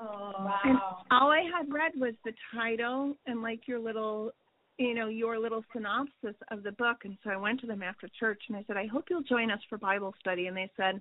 Oh, 0.00 0.32
And 0.64 0.74
wow. 0.74 0.98
all 1.10 1.30
I 1.30 1.42
had 1.42 1.72
read 1.72 1.92
was 1.96 2.14
the 2.24 2.32
title 2.54 3.16
and 3.26 3.42
like 3.42 3.68
your 3.68 3.78
little, 3.78 4.32
you 4.80 4.94
know, 4.94 5.08
your 5.08 5.38
little 5.38 5.62
synopsis 5.72 6.34
of 6.50 6.62
the 6.62 6.72
book. 6.72 6.98
And 7.04 7.16
so 7.22 7.30
I 7.30 7.36
went 7.36 7.60
to 7.60 7.66
them 7.66 7.82
after 7.82 8.08
church 8.18 8.42
and 8.48 8.56
I 8.56 8.64
said, 8.66 8.76
I 8.78 8.86
hope 8.86 9.04
you'll 9.10 9.22
join 9.22 9.50
us 9.50 9.60
for 9.68 9.76
Bible 9.76 10.14
study. 10.18 10.46
And 10.46 10.56
they 10.56 10.70
said, 10.76 11.00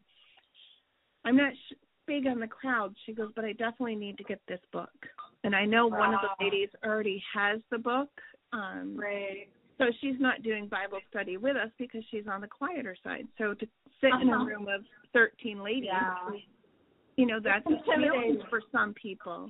I'm 1.23 1.37
not 1.37 1.53
sh- 1.53 1.75
big 2.05 2.27
on 2.27 2.39
the 2.39 2.47
crowd. 2.47 2.93
She 3.05 3.13
goes, 3.13 3.31
but 3.35 3.45
I 3.45 3.53
definitely 3.53 3.95
need 3.95 4.17
to 4.17 4.23
get 4.25 4.41
this 4.47 4.59
book. 4.73 4.89
And 5.45 5.55
I 5.55 5.63
know 5.65 5.87
one 5.87 6.13
of 6.13 6.19
the 6.21 6.43
ladies 6.43 6.69
already 6.85 7.23
has 7.33 7.61
the 7.71 7.77
book. 7.77 8.09
Um, 8.51 8.95
Great. 8.97 9.47
so 9.77 9.85
she's 10.01 10.19
not 10.19 10.43
doing 10.43 10.67
Bible 10.67 10.99
study 11.09 11.37
with 11.37 11.55
us 11.55 11.69
because 11.77 12.03
she's 12.11 12.25
on 12.29 12.41
the 12.41 12.47
quieter 12.47 12.97
side. 13.03 13.27
So 13.37 13.53
to 13.53 13.67
sit 14.01 14.11
in 14.21 14.29
a 14.29 14.35
Uh-huh. 14.35 14.45
room 14.45 14.67
of 14.67 14.81
13 15.13 15.63
ladies, 15.63 15.85
Yeah. 15.85 16.15
you 17.15 17.25
know, 17.27 17.39
that's 17.39 17.65
a 17.65 17.69
challenge 17.69 18.03
intimidating. 18.05 18.41
for 18.49 18.61
some 18.73 18.93
people 18.95 19.49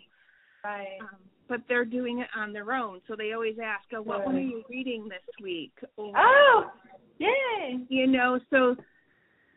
Right. 0.64 1.00
um, 1.02 1.29
but 1.50 1.62
they're 1.68 1.84
doing 1.84 2.20
it 2.20 2.28
on 2.38 2.54
their 2.54 2.72
own. 2.72 3.02
So 3.08 3.16
they 3.18 3.34
always 3.34 3.58
ask, 3.62 3.84
"Oh, 3.94 4.02
what 4.02 4.24
one 4.24 4.36
are 4.38 4.40
you 4.40 4.64
reading 4.70 5.10
this 5.10 5.24
week?" 5.42 5.74
Or, 5.98 6.14
Oh, 6.16 6.72
yay. 7.18 7.86
you 7.90 8.08
know, 8.08 8.40
so 8.52 8.78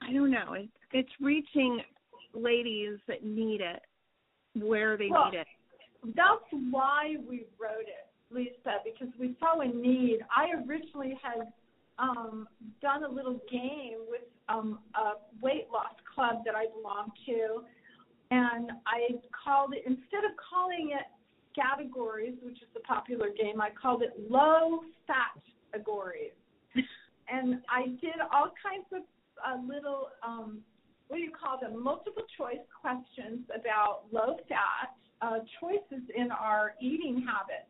I 0.00 0.12
don't 0.12 0.30
know. 0.30 0.54
It's 0.54 0.72
it's 0.92 1.12
reaching 1.20 1.82
ladies 2.34 2.98
that 3.06 3.24
need 3.24 3.60
it 3.60 3.82
where 4.54 4.96
they 4.96 5.08
Well, 5.08 5.30
need 5.30 5.38
it. 5.38 5.46
That's 6.16 6.42
why 6.70 7.16
we 7.28 7.46
wrote 7.60 7.86
it, 7.86 8.08
Lisa, 8.30 8.80
because 8.84 9.12
we 9.18 9.36
saw 9.38 9.60
a 9.60 9.68
need. 9.68 10.20
I 10.34 10.50
originally 10.66 11.18
had 11.22 11.52
um, 11.98 12.48
done 12.80 13.04
a 13.04 13.08
little 13.08 13.40
game 13.50 14.00
with 14.08 14.22
um, 14.48 14.80
a 14.94 15.12
weight 15.40 15.68
loss 15.72 15.94
club 16.14 16.42
that 16.44 16.54
I 16.54 16.66
belong 16.74 17.12
to, 17.26 17.64
and 18.30 18.72
I 18.86 19.20
called 19.44 19.74
it 19.74 19.82
instead 19.86 20.24
of 20.24 20.32
calling 20.50 20.90
it 20.92 21.06
categories, 21.54 22.34
which 22.42 22.56
is 22.62 22.68
the 22.74 22.80
popular 22.80 23.28
game, 23.30 23.60
I 23.60 23.70
called 23.70 24.02
it 24.02 24.12
low 24.30 24.80
fat 25.06 25.40
categories. 25.70 26.32
and 27.28 27.60
I 27.68 27.88
did 28.00 28.20
all 28.32 28.52
kinds 28.62 28.86
of 28.92 29.02
uh, 29.44 29.60
little 29.66 30.08
um, 30.26 30.60
what 31.12 31.18
do 31.18 31.24
you 31.24 31.30
call 31.30 31.60
them? 31.60 31.76
Multiple 31.82 32.22
choice 32.38 32.64
questions 32.80 33.44
about 33.54 34.04
low 34.10 34.38
fat 34.48 34.96
uh, 35.20 35.44
choices 35.60 36.08
in 36.16 36.30
our 36.32 36.72
eating 36.80 37.26
habits. 37.28 37.68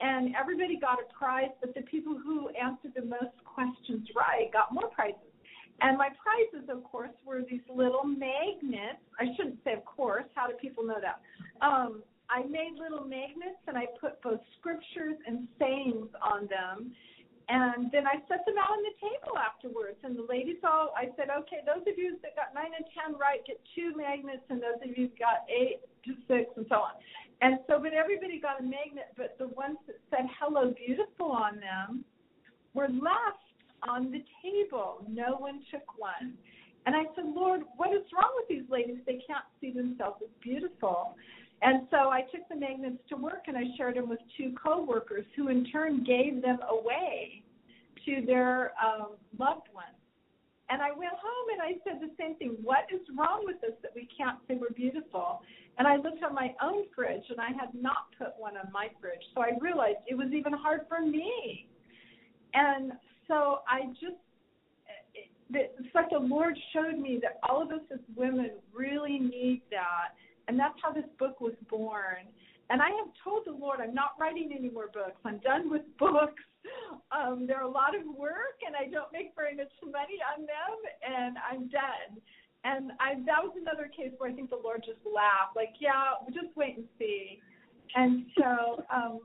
And 0.00 0.36
everybody 0.38 0.78
got 0.78 0.98
a 1.02 1.12
prize, 1.12 1.50
but 1.60 1.74
the 1.74 1.82
people 1.82 2.16
who 2.16 2.48
answered 2.50 2.92
the 2.94 3.02
most 3.02 3.34
questions 3.44 4.06
right 4.14 4.52
got 4.52 4.72
more 4.72 4.88
prizes. 4.88 5.18
And 5.82 5.98
my 5.98 6.10
prizes, 6.22 6.68
of 6.70 6.84
course, 6.84 7.10
were 7.26 7.42
these 7.42 7.66
little 7.68 8.04
magnets. 8.04 9.02
I 9.18 9.34
shouldn't 9.36 9.58
say, 9.64 9.72
of 9.72 9.84
course. 9.84 10.26
How 10.36 10.46
do 10.46 10.54
people 10.54 10.84
know 10.84 11.00
that? 11.02 11.20
Um, 11.66 12.04
I 12.30 12.46
made 12.46 12.78
little 12.78 13.04
magnets 13.04 13.58
and 13.66 13.76
I 13.76 13.86
put 14.00 14.22
both 14.22 14.40
scriptures 14.58 15.18
and 15.26 15.48
sayings 15.58 16.08
on 16.22 16.46
them. 16.46 16.94
And 17.50 17.90
then 17.90 18.06
I 18.06 18.22
set 18.30 18.46
them 18.46 18.54
out 18.62 18.70
on 18.70 18.82
the 18.86 18.94
table 19.02 19.34
afterwards. 19.34 19.98
And 20.06 20.14
the 20.14 20.22
ladies 20.30 20.62
all, 20.62 20.94
I 20.94 21.10
said, 21.18 21.34
okay, 21.34 21.66
those 21.66 21.82
of 21.82 21.98
you 21.98 22.14
that 22.22 22.38
got 22.38 22.54
nine 22.54 22.70
and 22.70 22.86
10 22.94 23.18
right 23.18 23.42
get 23.42 23.58
two 23.74 23.90
magnets, 23.98 24.46
and 24.48 24.62
those 24.62 24.78
of 24.78 24.94
you 24.94 25.10
got 25.18 25.42
eight 25.50 25.82
to 26.06 26.14
six, 26.30 26.46
and 26.54 26.64
so 26.70 26.78
on. 26.78 26.94
And 27.42 27.58
so, 27.66 27.82
but 27.82 27.90
everybody 27.90 28.38
got 28.38 28.60
a 28.60 28.62
magnet, 28.62 29.10
but 29.18 29.34
the 29.42 29.48
ones 29.48 29.82
that 29.90 29.98
said 30.14 30.30
hello 30.38 30.70
beautiful 30.78 31.34
on 31.34 31.58
them 31.58 32.04
were 32.74 32.86
left 32.86 33.42
on 33.88 34.12
the 34.14 34.22
table. 34.38 35.02
No 35.10 35.34
one 35.34 35.66
took 35.74 35.98
one. 35.98 36.38
And 36.86 36.94
I 36.94 37.04
said, 37.14 37.26
Lord, 37.26 37.62
what 37.76 37.90
is 37.90 38.06
wrong 38.14 38.30
with 38.36 38.48
these 38.48 38.68
ladies? 38.70 38.98
They 39.06 39.20
can't 39.26 39.44
see 39.60 39.72
themselves 39.72 40.22
as 40.22 40.30
beautiful. 40.40 41.16
And 41.62 41.86
so 41.90 42.08
I 42.08 42.22
took 42.22 42.48
the 42.48 42.56
magnets 42.56 43.02
to 43.10 43.16
work 43.16 43.44
and 43.46 43.56
I 43.56 43.64
shared 43.76 43.96
them 43.96 44.08
with 44.08 44.20
two 44.36 44.54
coworkers 44.62 45.26
who 45.36 45.48
in 45.48 45.66
turn 45.70 46.04
gave 46.04 46.40
them 46.42 46.58
away 46.68 47.42
to 48.06 48.24
their 48.26 48.72
um, 48.82 49.16
loved 49.38 49.68
ones. 49.74 49.96
And 50.70 50.80
I 50.80 50.90
went 50.90 51.12
home 51.12 51.46
and 51.52 51.60
I 51.60 51.72
said 51.84 52.00
the 52.00 52.14
same 52.18 52.36
thing. 52.36 52.56
What 52.62 52.86
is 52.94 53.00
wrong 53.18 53.42
with 53.44 53.56
us 53.64 53.76
that 53.82 53.90
we 53.94 54.08
can't 54.16 54.38
say 54.46 54.54
we're 54.54 54.70
beautiful? 54.70 55.42
And 55.78 55.86
I 55.86 55.96
looked 55.96 56.22
on 56.22 56.34
my 56.34 56.54
own 56.62 56.84
fridge 56.94 57.24
and 57.28 57.40
I 57.40 57.48
had 57.48 57.74
not 57.74 58.06
put 58.16 58.28
one 58.38 58.56
on 58.56 58.70
my 58.72 58.88
fridge. 59.00 59.20
So 59.34 59.42
I 59.42 59.58
realized 59.60 59.98
it 60.06 60.16
was 60.16 60.28
even 60.32 60.52
hard 60.52 60.82
for 60.88 61.04
me. 61.04 61.66
And 62.54 62.92
so 63.26 63.60
I 63.68 63.86
just, 64.00 64.16
it's 65.52 65.94
like 65.94 66.10
the 66.10 66.18
Lord 66.18 66.56
showed 66.72 66.98
me 66.98 67.18
that 67.22 67.40
all 67.48 67.62
of 67.62 67.70
us 67.70 67.80
as 67.92 67.98
women 68.14 68.50
really 68.72 69.18
need 69.18 69.62
that. 69.70 70.14
And 70.50 70.58
that's 70.58 70.74
how 70.82 70.90
this 70.90 71.06
book 71.16 71.40
was 71.40 71.54
born. 71.70 72.26
And 72.70 72.82
I 72.82 72.90
have 72.98 73.14
told 73.22 73.46
the 73.46 73.52
Lord 73.52 73.78
I'm 73.78 73.94
not 73.94 74.18
writing 74.18 74.50
any 74.50 74.68
more 74.68 74.88
books. 74.92 75.14
I'm 75.24 75.38
done 75.38 75.70
with 75.70 75.82
books. 75.98 76.42
Um, 77.14 77.46
they're 77.46 77.62
a 77.62 77.70
lot 77.70 77.94
of 77.94 78.02
work, 78.18 78.58
and 78.66 78.74
I 78.74 78.90
don't 78.90 79.12
make 79.12 79.30
very 79.36 79.54
much 79.54 79.70
money 79.84 80.18
on 80.26 80.42
them, 80.50 80.74
and 81.06 81.36
I'm 81.38 81.68
done. 81.68 82.18
And 82.64 82.90
I 82.98 83.14
that 83.30 83.38
was 83.46 83.54
another 83.62 83.86
case 83.86 84.10
where 84.18 84.28
I 84.28 84.34
think 84.34 84.50
the 84.50 84.58
Lord 84.62 84.82
just 84.84 84.98
laughed, 85.06 85.54
like, 85.54 85.78
yeah, 85.78 86.18
just 86.34 86.50
wait 86.56 86.78
and 86.78 86.86
see. 86.98 87.38
And 87.94 88.26
so, 88.36 88.82
um, 88.92 89.20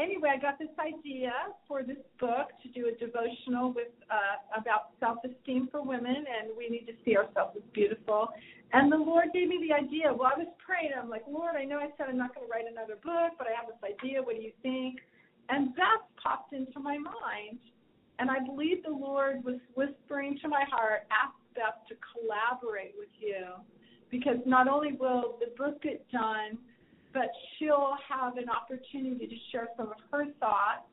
anyway, 0.00 0.30
I 0.34 0.40
got 0.40 0.58
this 0.58 0.72
idea 0.80 1.32
for 1.68 1.82
this 1.82 2.00
book 2.18 2.48
to 2.62 2.68
do 2.72 2.88
a 2.88 2.92
devotional 2.96 3.72
with 3.72 3.92
uh, 4.10 4.58
about 4.58 4.96
self-esteem 4.98 5.68
for 5.70 5.82
women, 5.82 6.16
and 6.16 6.50
we 6.56 6.68
need 6.68 6.86
to 6.86 6.92
see 7.04 7.16
ourselves 7.16 7.56
as 7.56 7.62
beautiful. 7.72 8.28
And 8.72 8.90
the 8.90 8.96
Lord 8.96 9.26
gave 9.32 9.48
me 9.48 9.66
the 9.68 9.74
idea. 9.74 10.12
Well, 10.12 10.30
I 10.34 10.38
was 10.38 10.48
praying. 10.64 10.92
I'm 10.96 11.10
like, 11.10 11.24
Lord, 11.28 11.56
I 11.56 11.64
know 11.64 11.78
I 11.78 11.88
said 11.98 12.06
I'm 12.08 12.18
not 12.18 12.34
going 12.34 12.46
to 12.46 12.50
write 12.50 12.64
another 12.70 12.96
book, 13.02 13.36
but 13.36 13.46
I 13.46 13.52
have 13.58 13.66
this 13.66 13.82
idea. 13.82 14.22
What 14.22 14.36
do 14.36 14.42
you 14.42 14.52
think? 14.62 15.00
And 15.48 15.74
that 15.76 16.06
popped 16.22 16.52
into 16.52 16.78
my 16.78 16.96
mind. 16.96 17.58
And 18.18 18.30
I 18.30 18.38
believe 18.44 18.82
the 18.84 18.90
Lord 18.94 19.42
was 19.44 19.58
whispering 19.74 20.38
to 20.42 20.48
my 20.48 20.64
heart, 20.70 21.08
ask 21.10 21.34
Beth 21.54 21.82
to 21.88 21.94
collaborate 22.12 22.94
with 22.96 23.08
you. 23.18 23.58
Because 24.10 24.38
not 24.44 24.68
only 24.68 24.92
will 24.92 25.38
the 25.40 25.50
book 25.56 25.82
get 25.82 26.08
done, 26.10 26.58
but 27.12 27.30
she'll 27.58 27.96
have 28.08 28.36
an 28.36 28.46
opportunity 28.48 29.26
to 29.26 29.36
share 29.50 29.68
some 29.76 29.88
of 29.88 29.96
her 30.10 30.26
thoughts 30.38 30.86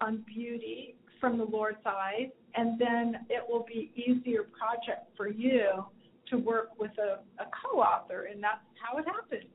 on 0.00 0.24
beauty 0.26 0.96
from 1.20 1.38
the 1.38 1.44
Lord's 1.44 1.78
eyes. 1.86 2.30
And 2.54 2.78
then 2.78 3.26
it 3.30 3.42
will 3.48 3.64
be 3.66 3.92
easier 3.94 4.42
project 4.42 5.08
for 5.16 5.28
you 5.28 5.86
to 6.28 6.38
work 6.38 6.70
with 6.78 6.92
a, 6.98 7.20
a 7.42 7.46
co-author, 7.62 8.28
and 8.30 8.42
that's 8.42 8.60
how 8.82 8.98
it 8.98 9.04
happened. 9.06 9.48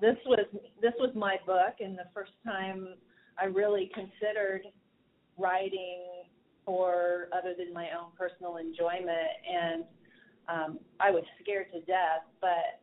This 0.00 0.16
was 0.26 0.46
this 0.80 0.92
was 0.98 1.10
my 1.14 1.36
book, 1.46 1.76
and 1.80 1.96
the 1.96 2.06
first 2.14 2.32
time 2.44 2.88
I 3.40 3.46
really 3.46 3.90
considered 3.94 4.62
writing 5.38 6.04
for 6.64 7.28
other 7.36 7.54
than 7.56 7.72
my 7.72 7.88
own 7.98 8.10
personal 8.18 8.56
enjoyment, 8.56 9.30
and 9.50 9.84
um, 10.48 10.78
I 11.00 11.10
was 11.10 11.24
scared 11.42 11.66
to 11.72 11.80
death. 11.80 12.24
But 12.40 12.80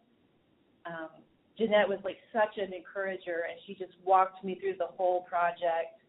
Jeanette 1.58 1.88
was 1.88 2.00
like 2.04 2.18
such 2.34 2.58
an 2.58 2.74
encourager, 2.74 3.46
and 3.50 3.60
she 3.66 3.76
just 3.76 3.94
walked 4.04 4.44
me 4.44 4.56
through 4.60 4.76
the 4.80 4.88
whole 4.98 5.22
project 5.24 6.02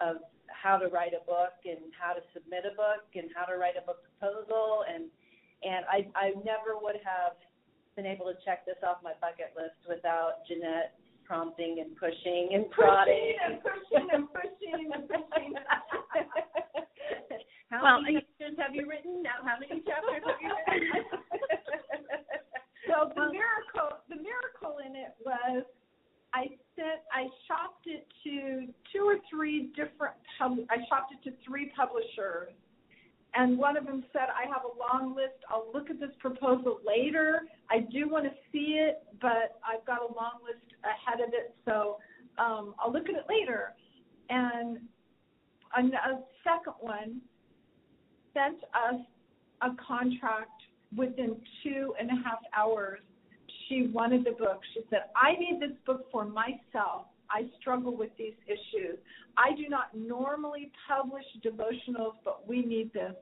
of 0.00 0.16
how 0.52 0.76
to 0.76 0.88
write 0.88 1.12
a 1.16 1.24
book 1.24 1.56
and 1.64 1.78
how 1.96 2.12
to 2.12 2.20
submit 2.34 2.64
a 2.68 2.74
book 2.76 3.08
and 3.14 3.30
how 3.34 3.44
to 3.44 3.56
write 3.56 3.76
a 3.80 3.86
book 3.86 4.04
proposal 4.04 4.84
and 4.84 5.08
and 5.64 5.86
I 5.88 6.04
I 6.14 6.32
never 6.44 6.76
would 6.76 6.96
have 7.00 7.38
been 7.96 8.04
able 8.06 8.26
to 8.26 8.36
check 8.44 8.66
this 8.66 8.76
off 8.84 8.98
my 9.02 9.14
bucket 9.20 9.54
list 9.56 9.80
without 9.88 10.44
Jeanette 10.48 10.92
prompting 11.24 11.78
and 11.80 11.96
pushing 11.96 12.50
and 12.52 12.68
prodding 12.70 13.36
and 13.40 13.62
pushing 13.62 14.08
and 14.12 14.28
pushing 14.28 14.92
and 14.92 15.08
pushing. 15.08 15.54
how 17.70 17.82
Well, 17.82 18.02
many 18.02 18.20
chapters 18.20 18.58
have 18.58 18.74
you 18.74 18.86
written? 18.88 19.22
Now, 19.22 19.40
how 19.44 19.56
many 19.58 19.80
chapters 19.86 20.22
have 20.26 20.40
you 20.42 20.52
written? 20.52 21.04
so 22.92 23.08
the 23.14 23.32
miracle, 23.32 23.98
the 24.08 24.16
miracle 24.16 24.78
in 24.84 24.94
it 24.94 25.14
was, 25.24 25.64
I 26.34 26.48
sent, 26.76 27.00
I 27.12 27.24
shopped 27.48 27.86
it 27.86 28.06
to 28.24 28.72
two 28.92 29.04
or 29.04 29.16
three 29.30 29.72
different 29.74 30.14
pub. 30.38 30.58
I 30.70 30.76
shopped 30.88 31.12
it 31.12 31.28
to 31.28 31.36
three 31.46 31.72
publishers, 31.76 32.52
and 33.34 33.58
one 33.58 33.76
of 33.76 33.84
them 33.86 34.04
said, 34.12 34.28
"I 34.28 34.46
have 34.48 34.62
a 34.64 34.78
long 34.78 35.14
list. 35.14 35.40
I'll 35.48 35.70
look 35.72 35.90
at 35.90 36.00
this 36.00 36.14
proposal 36.20 36.80
later. 36.86 37.42
I 37.70 37.80
do 37.80 38.08
want 38.08 38.24
to 38.24 38.32
see 38.50 38.78
it, 38.80 39.04
but 39.20 39.60
I've 39.64 39.84
got 39.86 40.00
a 40.00 40.12
long 40.14 40.40
list 40.44 40.64
ahead 40.84 41.20
of 41.20 41.34
it, 41.34 41.54
so 41.64 41.98
um, 42.38 42.74
I'll 42.78 42.92
look 42.92 43.08
at 43.08 43.14
it 43.14 43.24
later." 43.28 43.74
And 44.30 44.78
a, 45.76 45.80
a 45.80 46.22
second 46.44 46.74
one 46.80 47.20
sent 48.32 48.58
us 48.74 49.00
a 49.60 49.70
contract 49.86 50.61
within 50.96 51.36
two 51.62 51.94
and 52.00 52.08
a 52.10 52.14
half 52.24 52.38
hours. 52.56 53.00
She 53.68 53.88
wanted 53.92 54.24
the 54.24 54.32
book. 54.32 54.60
She 54.74 54.80
said, 54.90 55.04
I 55.16 55.38
need 55.38 55.60
this 55.60 55.76
book 55.86 56.06
for 56.12 56.24
myself. 56.24 57.06
I 57.30 57.44
struggle 57.60 57.96
with 57.96 58.10
these 58.18 58.34
issues. 58.46 58.98
I 59.38 59.54
do 59.56 59.68
not 59.68 59.94
normally 59.96 60.70
publish 60.86 61.24
devotionals, 61.44 62.14
but 62.24 62.46
we 62.46 62.62
need 62.62 62.92
this. 62.92 63.14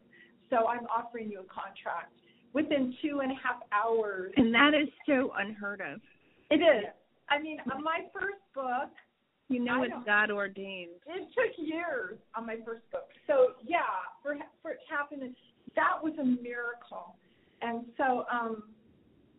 So 0.49 0.67
I'm 0.67 0.87
offering 0.87 1.31
you 1.31 1.41
a 1.41 1.45
contract 1.45 2.13
within 2.53 2.95
two 3.01 3.21
and 3.21 3.31
a 3.31 3.35
half 3.37 3.63
hours. 3.73 4.33
And 4.37 4.53
that 4.53 4.73
is 4.75 4.89
so 5.07 5.33
unheard 5.39 5.81
of. 5.81 6.01
It 6.51 6.57
is. 6.57 6.87
I 7.29 7.41
mean, 7.41 7.59
on 7.73 7.85
my 7.85 8.01
first 8.13 8.43
book, 8.53 8.91
You 9.49 9.61
know 9.61 9.83
I 9.83 9.87
it's 9.87 9.95
God 10.05 10.33
ordained. 10.33 10.99
it 11.07 11.29
took 11.35 11.55
years 11.65 12.19
on 12.35 12.47
my 12.47 12.57
first 12.67 12.83
book. 12.91 13.07
So 13.29 13.55
yeah, 13.65 13.79
for 14.23 14.35
for 14.63 14.73
it 14.73 14.81
to 14.89 14.95
happen, 14.97 15.37
that 15.77 16.03
was 16.03 16.15
a 16.19 16.25
miracle. 16.25 17.15
And 17.63 17.85
so, 17.97 18.25
um, 18.33 18.65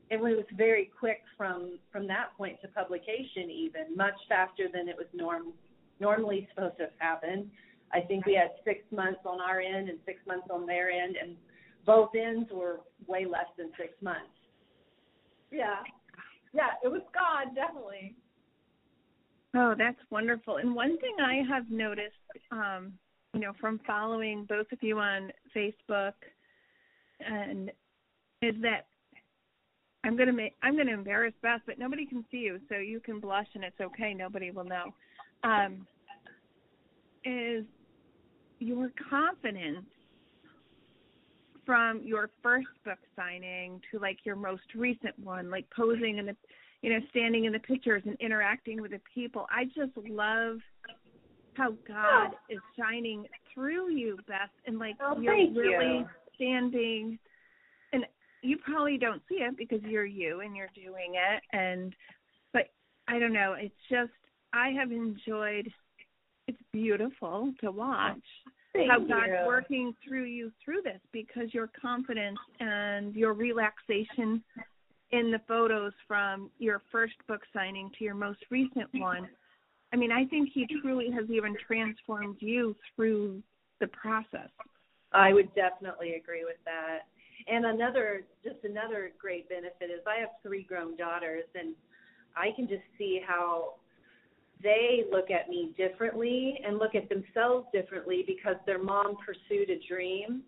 it 0.09 0.19
was 0.19 0.43
very 0.57 0.91
quick 0.99 1.21
from 1.37 1.79
from 1.91 2.05
that 2.07 2.35
point 2.37 2.59
to 2.61 2.67
publication 2.67 3.49
even 3.49 3.95
much 3.95 4.15
faster 4.27 4.65
than 4.71 4.89
it 4.89 4.95
was 4.97 5.07
norm 5.13 5.53
normally 6.01 6.49
supposed 6.53 6.75
to 6.77 6.89
happen 6.97 7.49
i 7.93 8.01
think 8.01 8.25
we 8.25 8.33
had 8.33 8.49
six 8.65 8.79
months 8.91 9.21
on 9.25 9.39
our 9.39 9.61
end 9.61 9.87
and 9.87 9.99
six 10.05 10.19
months 10.27 10.47
on 10.51 10.65
their 10.65 10.89
end 10.89 11.15
and 11.15 11.37
both 11.85 12.09
ends 12.13 12.49
were 12.51 12.81
way 13.07 13.25
less 13.25 13.47
than 13.57 13.71
six 13.77 13.93
months 14.01 14.35
yeah, 15.51 15.83
yeah, 16.53 16.71
it 16.83 16.87
was 16.87 17.01
God 17.13 17.53
definitely. 17.53 18.15
Oh, 19.53 19.75
that's 19.77 19.99
wonderful. 20.09 20.57
And 20.57 20.73
one 20.73 20.97
thing 20.99 21.15
I 21.21 21.41
have 21.49 21.69
noticed, 21.69 22.15
um, 22.51 22.93
you 23.33 23.41
know, 23.41 23.51
from 23.59 23.81
following 23.85 24.45
both 24.47 24.71
of 24.71 24.79
you 24.81 24.97
on 24.99 25.31
Facebook, 25.55 26.13
and 27.19 27.71
is 28.41 28.55
that 28.61 28.87
I'm 30.03 30.17
gonna 30.17 30.33
make 30.33 30.55
I'm 30.63 30.75
gonna 30.75 30.93
embarrass 30.93 31.33
Beth, 31.41 31.61
but 31.65 31.77
nobody 31.77 32.05
can 32.05 32.25
see 32.31 32.37
you, 32.37 32.59
so 32.69 32.77
you 32.77 32.99
can 32.99 33.19
blush 33.19 33.47
and 33.53 33.63
it's 33.63 33.79
okay. 33.79 34.13
Nobody 34.13 34.51
will 34.51 34.63
know. 34.63 34.93
Um, 35.43 35.85
is 37.23 37.65
your 38.59 38.91
confidence 39.09 39.85
from 41.65 42.01
your 42.03 42.29
first 42.41 42.67
book 42.83 42.97
signing 43.15 43.79
to 43.91 43.99
like 43.99 44.17
your 44.23 44.35
most 44.35 44.63
recent 44.75 45.17
one, 45.19 45.51
like 45.51 45.65
posing 45.75 46.17
in 46.17 46.25
the 46.25 46.35
you 46.81 46.89
know, 46.89 46.99
standing 47.11 47.45
in 47.45 47.53
the 47.53 47.59
pictures 47.59 48.01
and 48.07 48.17
interacting 48.19 48.81
with 48.81 48.89
the 48.89 49.01
people. 49.13 49.45
I 49.51 49.65
just 49.65 49.95
love 50.09 50.57
how 51.53 51.75
God 51.87 52.31
is 52.49 52.59
shining 52.77 53.27
through 53.53 53.91
you, 53.91 54.17
Beth, 54.27 54.49
and 54.65 54.79
like 54.79 54.95
Oh, 54.99 55.19
you're 55.19 55.35
really 55.51 55.99
you. 55.99 56.05
standing 56.35 57.19
and 57.19 57.19
you 58.41 58.57
probably 58.57 58.97
don't 58.97 59.21
see 59.29 59.35
it 59.35 59.57
because 59.57 59.81
you're 59.83 60.05
you 60.05 60.41
and 60.41 60.55
you're 60.55 60.69
doing 60.75 61.13
it 61.15 61.43
and 61.55 61.95
but 62.53 62.69
I 63.07 63.19
don't 63.19 63.33
know, 63.33 63.55
it's 63.57 63.73
just 63.89 64.11
I 64.53 64.69
have 64.69 64.91
enjoyed 64.91 65.71
it's 66.47 66.61
beautiful 66.73 67.53
to 67.61 67.71
watch 67.71 68.17
Thank 68.73 68.89
how 68.89 68.99
you. 68.99 69.07
God's 69.07 69.47
working 69.47 69.93
through 70.05 70.25
you 70.25 70.51
through 70.63 70.81
this 70.83 70.99
because 71.11 71.53
your 71.53 71.69
confidence 71.79 72.39
and 72.59 73.15
your 73.15 73.33
relaxation 73.33 74.43
in 75.11 75.29
the 75.29 75.41
photos 75.47 75.93
from 76.07 76.49
your 76.57 76.81
first 76.91 77.15
book 77.27 77.41
signing 77.53 77.91
to 77.97 78.03
your 78.03 78.15
most 78.15 78.39
recent 78.49 78.87
one. 78.93 79.27
I 79.93 79.97
mean, 79.97 80.11
I 80.11 80.25
think 80.25 80.49
he 80.53 80.65
truly 80.81 81.11
has 81.11 81.29
even 81.29 81.55
transformed 81.67 82.37
you 82.39 82.75
through 82.95 83.43
the 83.81 83.87
process. 83.87 84.49
I 85.11 85.33
would 85.33 85.53
definitely 85.53 86.13
agree 86.13 86.45
with 86.45 86.55
that. 86.63 86.99
And 87.47 87.65
another, 87.65 88.23
just 88.43 88.57
another 88.63 89.11
great 89.19 89.49
benefit 89.49 89.89
is 89.93 90.01
I 90.07 90.19
have 90.19 90.29
three 90.43 90.63
grown 90.63 90.95
daughters, 90.95 91.45
and 91.55 91.75
I 92.35 92.51
can 92.55 92.67
just 92.67 92.83
see 92.97 93.21
how 93.25 93.75
they 94.63 95.03
look 95.11 95.31
at 95.31 95.49
me 95.49 95.73
differently 95.77 96.59
and 96.65 96.77
look 96.77 96.95
at 96.95 97.09
themselves 97.09 97.67
differently 97.73 98.23
because 98.25 98.55
their 98.65 98.81
mom 98.81 99.17
pursued 99.25 99.69
a 99.69 99.79
dream 99.87 100.43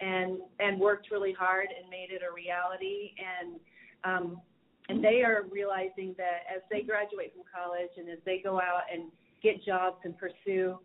and 0.00 0.38
and 0.58 0.80
worked 0.80 1.10
really 1.10 1.32
hard 1.32 1.68
and 1.68 1.88
made 1.88 2.08
it 2.10 2.22
a 2.28 2.34
reality. 2.34 3.12
And 3.18 3.60
um 4.04 4.40
and 4.88 5.02
they 5.02 5.22
are 5.22 5.44
realizing 5.50 6.14
that 6.18 6.44
as 6.54 6.62
they 6.70 6.82
graduate 6.82 7.32
from 7.32 7.44
college 7.54 7.90
and 7.96 8.08
as 8.08 8.18
they 8.26 8.40
go 8.42 8.56
out 8.56 8.82
and 8.92 9.10
get 9.42 9.64
jobs 9.64 9.98
and 10.04 10.14
pursue 10.18 10.78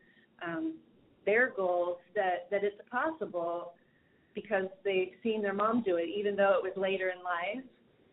um 0.45 0.75
their 1.25 1.51
goals 1.55 1.97
that 2.15 2.47
that 2.51 2.63
it's 2.63 2.79
possible 2.91 3.73
because 4.35 4.65
they've 4.83 5.11
seen 5.23 5.41
their 5.41 5.53
mom 5.53 5.81
do 5.83 5.97
it 5.97 6.07
even 6.07 6.35
though 6.35 6.53
it 6.57 6.63
was 6.63 6.73
later 6.75 7.09
in 7.09 7.23
life 7.23 7.63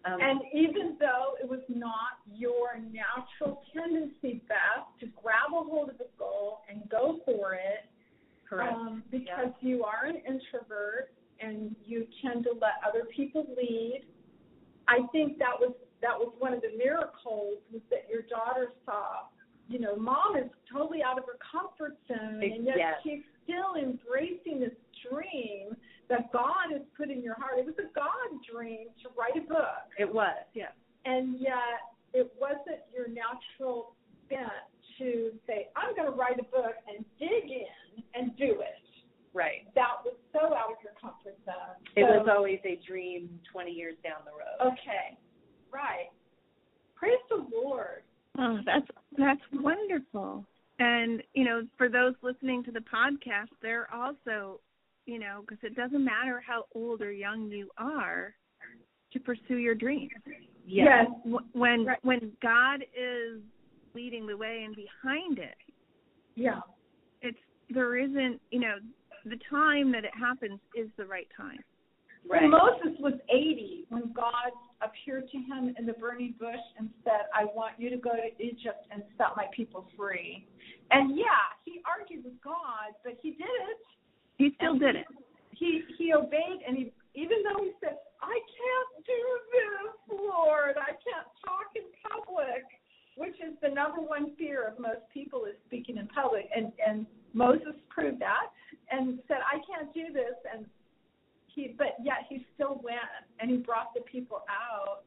um 0.05 0.20
And 0.20 0.40
even 0.55 0.96
though 1.00 1.35
it 1.42 1.48
was 1.48 1.61
not 1.68 2.20
your 2.33 2.79
natural 2.79 3.61
tendency, 3.74 4.40
Beth, 4.48 4.87
to 5.00 5.07
grab 5.22 5.50
a 5.52 5.62
hold 5.64 5.90
of 5.90 5.98
the 5.98 6.07
goal 6.18 6.61
and 6.68 6.88
go 6.88 7.18
for 7.24 7.55
it, 7.55 7.85
correct 8.48 8.74
um, 8.76 9.02
because 9.11 9.50
you 9.61 9.85
are 9.85 10.07
an 10.07 10.16
introvert 10.26 11.11
and 11.40 11.74
you 11.85 12.07
tend 12.22 12.44
to 12.44 12.52
let 12.52 12.79
other 12.87 13.05
people 13.14 13.44
lead. 13.57 14.02
I 14.88 14.98
think 15.12 15.38
that 15.38 15.59
was 15.59 15.72
that 16.02 16.16
was 16.16 16.33
one 16.38 16.52
of 16.52 16.61
the 16.61 16.76
miracles 16.76 17.59
was 17.72 17.83
that 17.90 18.07
your 18.09 18.22
daughter 18.22 18.68
saw, 18.85 19.26
you 19.68 19.79
know, 19.81 19.96
mom 19.96 20.37
is 20.38 20.50
totally 20.72 21.02
out 21.02 21.18
of 21.18 21.24
her 21.24 21.38
comfort 21.50 21.96
zone 22.07 22.42
and 22.42 22.64
yet 22.64 22.76
Yes. 22.79 22.94
she's 23.02 23.22
still 23.42 23.74
embracing 23.74 24.61
this 24.61 24.76
dream 25.09 25.74
that 26.09 26.31
God 26.33 26.71
has 26.73 26.83
put 26.97 27.11
in 27.11 27.23
your 27.23 27.35
heart. 27.35 27.59
It 27.59 27.66
was 27.66 27.75
a 27.79 27.88
God 27.95 28.31
dream 28.51 28.88
to 29.03 29.09
write 29.19 29.37
a 29.37 29.47
book 29.47 29.90
it 29.99 30.12
was 30.12 30.37
yeah 30.55 30.71
and 31.05 31.38
yet 31.40 31.95
it 32.14 32.33
wasn't 32.40 32.81
your 32.95 33.09
natural 33.09 33.95
bent 34.31 34.49
to 34.99 35.31
say, 35.47 35.69
I'm 35.77 35.95
going 35.95 36.11
to 36.11 36.16
write 36.16 36.38
a 36.40 36.45
book 36.45 36.73
and 36.88 37.05
dig 37.19 37.51
in 37.51 38.03
and 38.14 38.35
do 38.38 38.61
it. 38.61 38.83
right 39.35 39.66
That 39.75 40.01
was 40.05 40.14
so 40.33 40.55
out 40.55 40.73
of 40.73 40.79
your 40.83 40.95
comfort 41.01 41.37
zone. 41.45 41.77
it 41.95 42.07
So- 42.09 42.19
was 42.19 42.29
always 42.31 42.61
a 42.64 42.81
dream 42.87 43.29
20 43.53 43.71
years 43.71 43.97
down 44.03 44.23
the 44.25 44.33
road 44.33 44.73
okay, 44.73 45.19
right. 45.71 46.09
Praise 46.95 47.19
the 47.29 47.47
Lord. 47.55 48.03
Oh, 48.38 48.59
that's 48.64 48.87
that's 49.19 49.40
wonderful. 49.53 50.45
And 50.79 51.23
you 51.35 51.45
know, 51.45 51.62
for 51.77 51.88
those 51.90 52.14
listening 52.23 52.64
to 52.64 52.73
the 52.73 52.81
podcast, 52.81 53.49
they're 53.62 53.88
also, 53.95 54.61
you 55.07 55.19
know, 55.19 55.40
because 55.42 55.59
it 55.62 55.75
doesn't 55.77 56.05
matter 56.05 56.42
how 56.47 56.64
old 56.75 57.01
or 57.01 57.12
young 57.12 57.49
you 57.51 57.71
are, 57.79 58.35
to 59.12 59.21
pursue 59.21 59.57
your 59.57 59.75
dreams. 59.75 60.11
yes 60.66 61.07
Wh- 61.25 61.55
When 61.57 61.85
Right. 61.87 62.05
when 62.05 62.37
God 62.42 62.83
is 62.95 63.40
leading 63.95 64.27
the 64.27 64.37
way 64.37 64.64
and 64.64 64.75
behind 64.75 65.38
it, 65.38 65.57
Yeah. 66.35 66.61
it's 67.23 67.38
there 67.71 67.97
isn't, 67.97 68.40
you 68.51 68.61
know, 68.61 68.79
the 69.25 69.37
time 69.51 69.90
that 69.92 70.05
it 70.05 70.14
happens 70.14 70.61
is 70.75 70.88
the 70.97 71.07
right 71.07 71.29
time. 71.37 71.59
right 72.29 72.42
When 72.42 72.51
Moses 72.51 72.99
was 72.99 73.14
80 73.29 73.87
when 73.88 74.12
God 74.12 74.51
appeared 74.83 75.29
to 75.31 75.38
him 75.38 75.75
in 75.79 75.87
the 75.87 75.92
burning 75.95 76.33
bush 76.38 76.64
and 76.79 76.90
said, 77.05 77.27
I 77.33 77.45
want 77.45 77.79
you 77.79 77.88
to 77.90 77.97
go 77.97 78.11
to 78.14 78.42
Egypt 78.42 78.87
and 78.90 79.03
set 79.16 79.37
my 79.37 79.47
people 79.53 79.88
free. 79.97 80.47
And 80.90 81.16
yeah, 81.16 81.47
he 81.64 81.81
argued 81.87 82.25
with 82.25 82.40
God, 82.42 82.95
but 83.05 83.14
he 83.23 83.31
did 83.33 83.47
it. 83.47 83.79
He 84.38 84.53
still 84.57 84.79
did 84.79 84.96
it. 84.96 85.07
He 85.51 85.83
he 85.99 86.12
obeyed 86.12 86.61
and 86.66 86.77
he 86.77 86.92
even 87.14 87.38
though 87.42 87.64
he 87.64 87.72
said, 87.81 87.96
I 88.20 88.37
can't 88.37 89.07
do 89.07 89.22
this, 89.57 90.20
Lord, 90.20 90.77
I 90.77 90.92
can't 91.01 91.29
talk 91.44 91.72
in 91.75 91.85
public," 92.05 92.64
which 93.16 93.37
is 93.40 93.57
the 93.62 93.68
number 93.68 94.03
one 94.03 94.37
fear 94.37 94.66
of 94.68 94.79
most 94.79 95.09
people 95.12 95.46
is 95.46 95.57
speaking 95.66 95.96
in 95.96 96.07
public, 96.09 96.49
and 96.55 96.72
and 96.87 97.07
Moses 97.33 97.75
proved 97.88 98.20
that 98.20 98.53
and 98.90 99.18
said, 99.29 99.38
"I 99.40 99.59
can't 99.64 99.92
do 99.94 100.12
this," 100.12 100.37
and 100.53 100.66
he, 101.46 101.75
but 101.77 101.96
yet 102.03 102.27
he 102.29 102.44
still 102.55 102.81
went 102.85 103.01
and 103.40 103.51
he 103.51 103.57
brought 103.57 103.94
the 103.94 104.03
people 104.03 104.42
out, 104.49 105.05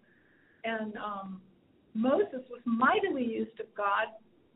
and 0.63 0.97
um, 0.97 1.41
Moses 1.93 2.41
was 2.49 2.61
mightily 2.65 3.23
used 3.23 3.59
of 3.59 3.67
God 3.75 4.07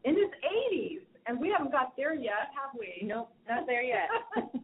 in 0.04 0.16
his 0.16 0.32
80s, 0.74 1.02
and 1.28 1.40
we 1.40 1.50
haven't 1.50 1.72
got 1.72 1.96
there 1.96 2.14
yet, 2.14 2.52
have 2.60 2.78
we? 2.78 3.06
Nope, 3.08 3.30
not 3.48 3.66
there 3.68 3.84
yet. 3.84 4.10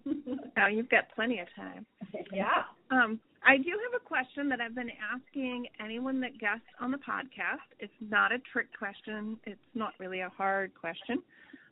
no, 0.59 0.67
you've 0.67 0.89
got 0.89 1.05
plenty 1.15 1.39
of 1.39 1.47
time. 1.55 1.85
yeah. 2.33 2.63
Um, 2.91 3.19
I 3.45 3.57
do 3.57 3.69
have 3.69 4.01
a 4.01 4.05
question 4.05 4.49
that 4.49 4.59
I've 4.59 4.75
been 4.75 4.91
asking 5.13 5.67
anyone 5.83 6.19
that 6.21 6.37
guests 6.39 6.67
on 6.81 6.91
the 6.91 6.97
podcast. 6.97 7.63
It's 7.79 7.93
not 8.01 8.31
a 8.31 8.39
trick 8.51 8.67
question. 8.77 9.37
It's 9.45 9.59
not 9.73 9.93
really 9.99 10.19
a 10.19 10.29
hard 10.29 10.71
question. 10.75 11.21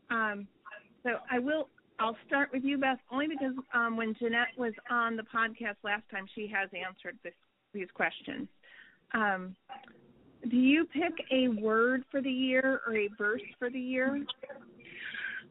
Um, 0.09 0.47
so 1.03 1.17
I 1.29 1.39
will. 1.39 1.69
I'll 1.99 2.15
start 2.27 2.49
with 2.53 2.63
you, 2.63 2.77
Beth, 2.77 2.99
only 3.11 3.25
because 3.27 3.53
um, 3.73 3.97
when 3.97 4.13
Jeanette 4.19 4.55
was 4.55 4.73
on 4.91 5.15
the 5.15 5.23
podcast 5.23 5.77
last 5.83 6.03
time, 6.11 6.27
she 6.35 6.47
has 6.53 6.69
answered 6.71 7.17
this, 7.23 7.33
these 7.73 7.87
questions. 7.95 8.47
Um, 9.15 9.55
do 10.47 10.55
you 10.55 10.85
pick 10.85 11.25
a 11.31 11.47
word 11.59 12.03
for 12.11 12.21
the 12.21 12.29
year 12.29 12.81
or 12.85 12.95
a 12.95 13.09
verse 13.17 13.41
for 13.57 13.71
the 13.71 13.79
year? 13.79 14.23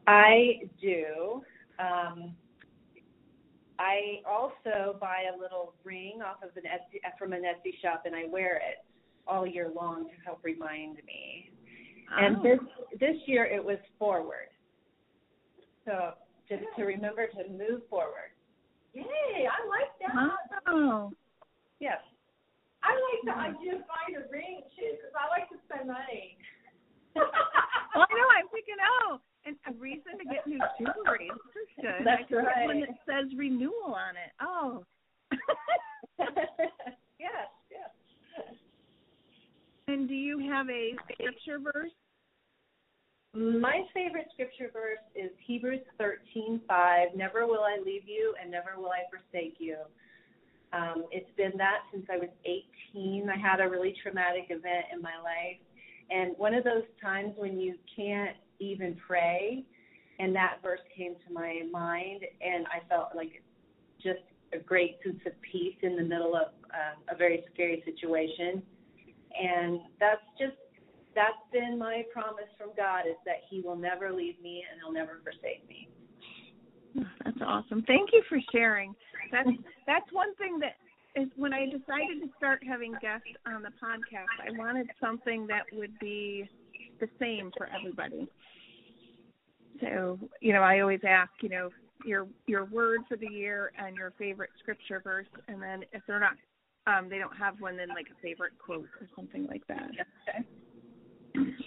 I 0.07 0.61
do. 0.81 1.43
Um, 1.79 2.33
I 3.79 4.21
also 4.27 4.97
buy 4.99 5.25
a 5.33 5.39
little 5.39 5.73
ring 5.83 6.19
off 6.25 6.43
of 6.43 6.55
an 6.57 6.63
Etsy, 6.63 6.99
from 7.17 7.33
an 7.33 7.43
Etsy 7.43 7.79
shop, 7.81 8.03
and 8.05 8.15
I 8.15 8.25
wear 8.27 8.57
it 8.57 8.83
all 9.27 9.45
year 9.45 9.69
long 9.75 10.05
to 10.05 10.15
help 10.25 10.39
remind 10.43 10.97
me. 11.05 11.51
Oh. 12.11 12.25
And 12.25 12.37
this 12.43 12.59
this 12.99 13.17
year 13.25 13.45
it 13.45 13.63
was 13.63 13.77
forward. 13.99 14.49
So 15.85 16.13
just 16.49 16.63
to 16.77 16.83
remember 16.83 17.27
to 17.27 17.49
move 17.49 17.81
forward. 17.89 18.31
Yay! 18.93 19.45
I 19.45 19.59
like 19.67 19.93
that. 19.99 20.63
Oh. 20.67 21.11
Yes. 21.79 21.99
I 22.83 22.95
like 22.95 23.21
the 23.25 23.35
idea 23.35 23.75
of 23.75 23.83
buying 23.85 24.15
a 24.15 24.25
ring 24.31 24.63
too, 24.73 24.95
because 24.95 25.13
I 25.13 25.27
like 25.27 25.49
to 25.49 25.57
spend 25.67 25.91
money. 25.91 26.37
well, 27.13 27.27
oh, 27.95 28.01
I 28.01 28.09
know. 28.15 28.29
I'm 28.31 28.47
thinking, 28.49 28.79
oh, 28.79 29.19
and 29.47 29.55
a 29.67 29.79
reason 29.79 30.17
to 30.19 30.25
get 30.25 30.45
new 30.45 30.59
jewelry. 30.77 31.31
This 31.31 31.63
is 31.63 31.69
good. 31.81 32.05
That's 32.05 32.23
I 32.31 32.35
right. 32.35 32.67
One 32.67 32.81
that 32.81 32.99
says 33.07 33.31
renewal 33.37 33.95
on 33.95 34.15
it. 34.15 34.31
Oh. 34.41 34.83
yes, 37.19 37.47
yes. 37.71 37.89
And 39.87 40.07
do 40.07 40.13
you 40.13 40.39
have 40.51 40.69
a 40.69 40.91
scripture 41.13 41.59
verse? 41.59 41.91
My 43.33 43.83
favorite 43.93 44.27
scripture 44.33 44.69
verse 44.73 45.03
is 45.15 45.31
Hebrews 45.45 45.81
13:5. 45.99 47.15
Never 47.15 47.45
will 47.47 47.63
I 47.63 47.77
leave 47.83 48.07
you, 48.07 48.33
and 48.41 48.51
never 48.51 48.73
will 48.77 48.91
I 48.91 49.03
forsake 49.09 49.55
you. 49.59 49.77
Um, 50.73 51.05
it's 51.11 51.29
been 51.37 51.53
that 51.57 51.79
since 51.93 52.05
I 52.11 52.17
was 52.17 52.29
18. 52.93 53.29
I 53.29 53.37
had 53.37 53.61
a 53.61 53.69
really 53.69 53.95
traumatic 54.03 54.47
event 54.49 54.85
in 54.93 55.01
my 55.01 55.15
life. 55.23 55.61
And 56.09 56.35
one 56.37 56.53
of 56.53 56.63
those 56.63 56.83
times 57.01 57.33
when 57.37 57.59
you 57.59 57.75
can't 57.95 58.35
even 58.59 58.95
pray, 58.95 59.63
and 60.19 60.35
that 60.35 60.57
verse 60.63 60.79
came 60.95 61.15
to 61.27 61.33
my 61.33 61.63
mind, 61.71 62.21
and 62.41 62.65
I 62.67 62.87
felt 62.89 63.15
like 63.15 63.43
just 64.01 64.19
a 64.53 64.59
great 64.59 64.97
sense 65.03 65.19
of 65.25 65.33
peace 65.41 65.75
in 65.81 65.95
the 65.95 66.03
middle 66.03 66.35
of 66.35 66.47
uh, 66.71 67.13
a 67.13 67.17
very 67.17 67.43
scary 67.53 67.83
situation. 67.85 68.61
And 69.39 69.81
that's 69.99 70.21
just 70.39 70.55
that's 71.13 71.41
been 71.51 71.77
my 71.77 72.03
promise 72.13 72.49
from 72.57 72.69
God 72.77 73.01
is 73.09 73.17
that 73.25 73.41
He 73.49 73.61
will 73.61 73.75
never 73.75 74.11
leave 74.11 74.39
me 74.41 74.63
and 74.69 74.79
He'll 74.81 74.93
never 74.93 75.19
forsake 75.23 75.67
me. 75.67 75.89
That's 77.23 77.37
awesome. 77.45 77.83
Thank 77.85 78.09
you 78.13 78.23
for 78.29 78.39
sharing. 78.51 78.95
That's 79.31 79.49
that's 79.85 80.11
one 80.11 80.33
thing 80.35 80.59
that 80.59 80.75
is 81.19 81.27
when 81.35 81.53
I 81.53 81.65
decided 81.65 82.21
to 82.21 82.29
start 82.37 82.61
having 82.67 82.93
guests 83.01 83.27
on 83.45 83.63
the 83.63 83.71
podcast, 83.81 84.29
I 84.45 84.51
wanted 84.57 84.87
something 85.01 85.47
that 85.47 85.63
would 85.73 85.97
be 85.99 86.47
the 86.99 87.07
same 87.19 87.51
for 87.57 87.67
everybody. 87.67 88.27
So, 89.81 90.19
you 90.41 90.53
know, 90.53 90.61
I 90.61 90.79
always 90.79 91.01
ask, 91.07 91.31
you 91.41 91.49
know, 91.49 91.69
your 92.05 92.27
your 92.45 92.65
word 92.65 93.01
for 93.09 93.17
the 93.17 93.27
year 93.27 93.71
and 93.77 93.95
your 93.95 94.13
favorite 94.17 94.51
scripture 94.59 95.01
verse 95.03 95.25
and 95.47 95.61
then 95.61 95.83
if 95.91 96.03
they're 96.05 96.19
not 96.19 96.33
um 96.85 97.09
they 97.09 97.17
don't 97.17 97.35
have 97.35 97.59
one 97.59 97.75
then 97.75 97.89
like 97.89 98.05
a 98.05 98.21
favorite 98.21 98.53
quote 98.63 98.87
or 99.01 99.07
something 99.15 99.47
like 99.47 99.65
that. 99.67 99.89
Okay. 100.29 100.45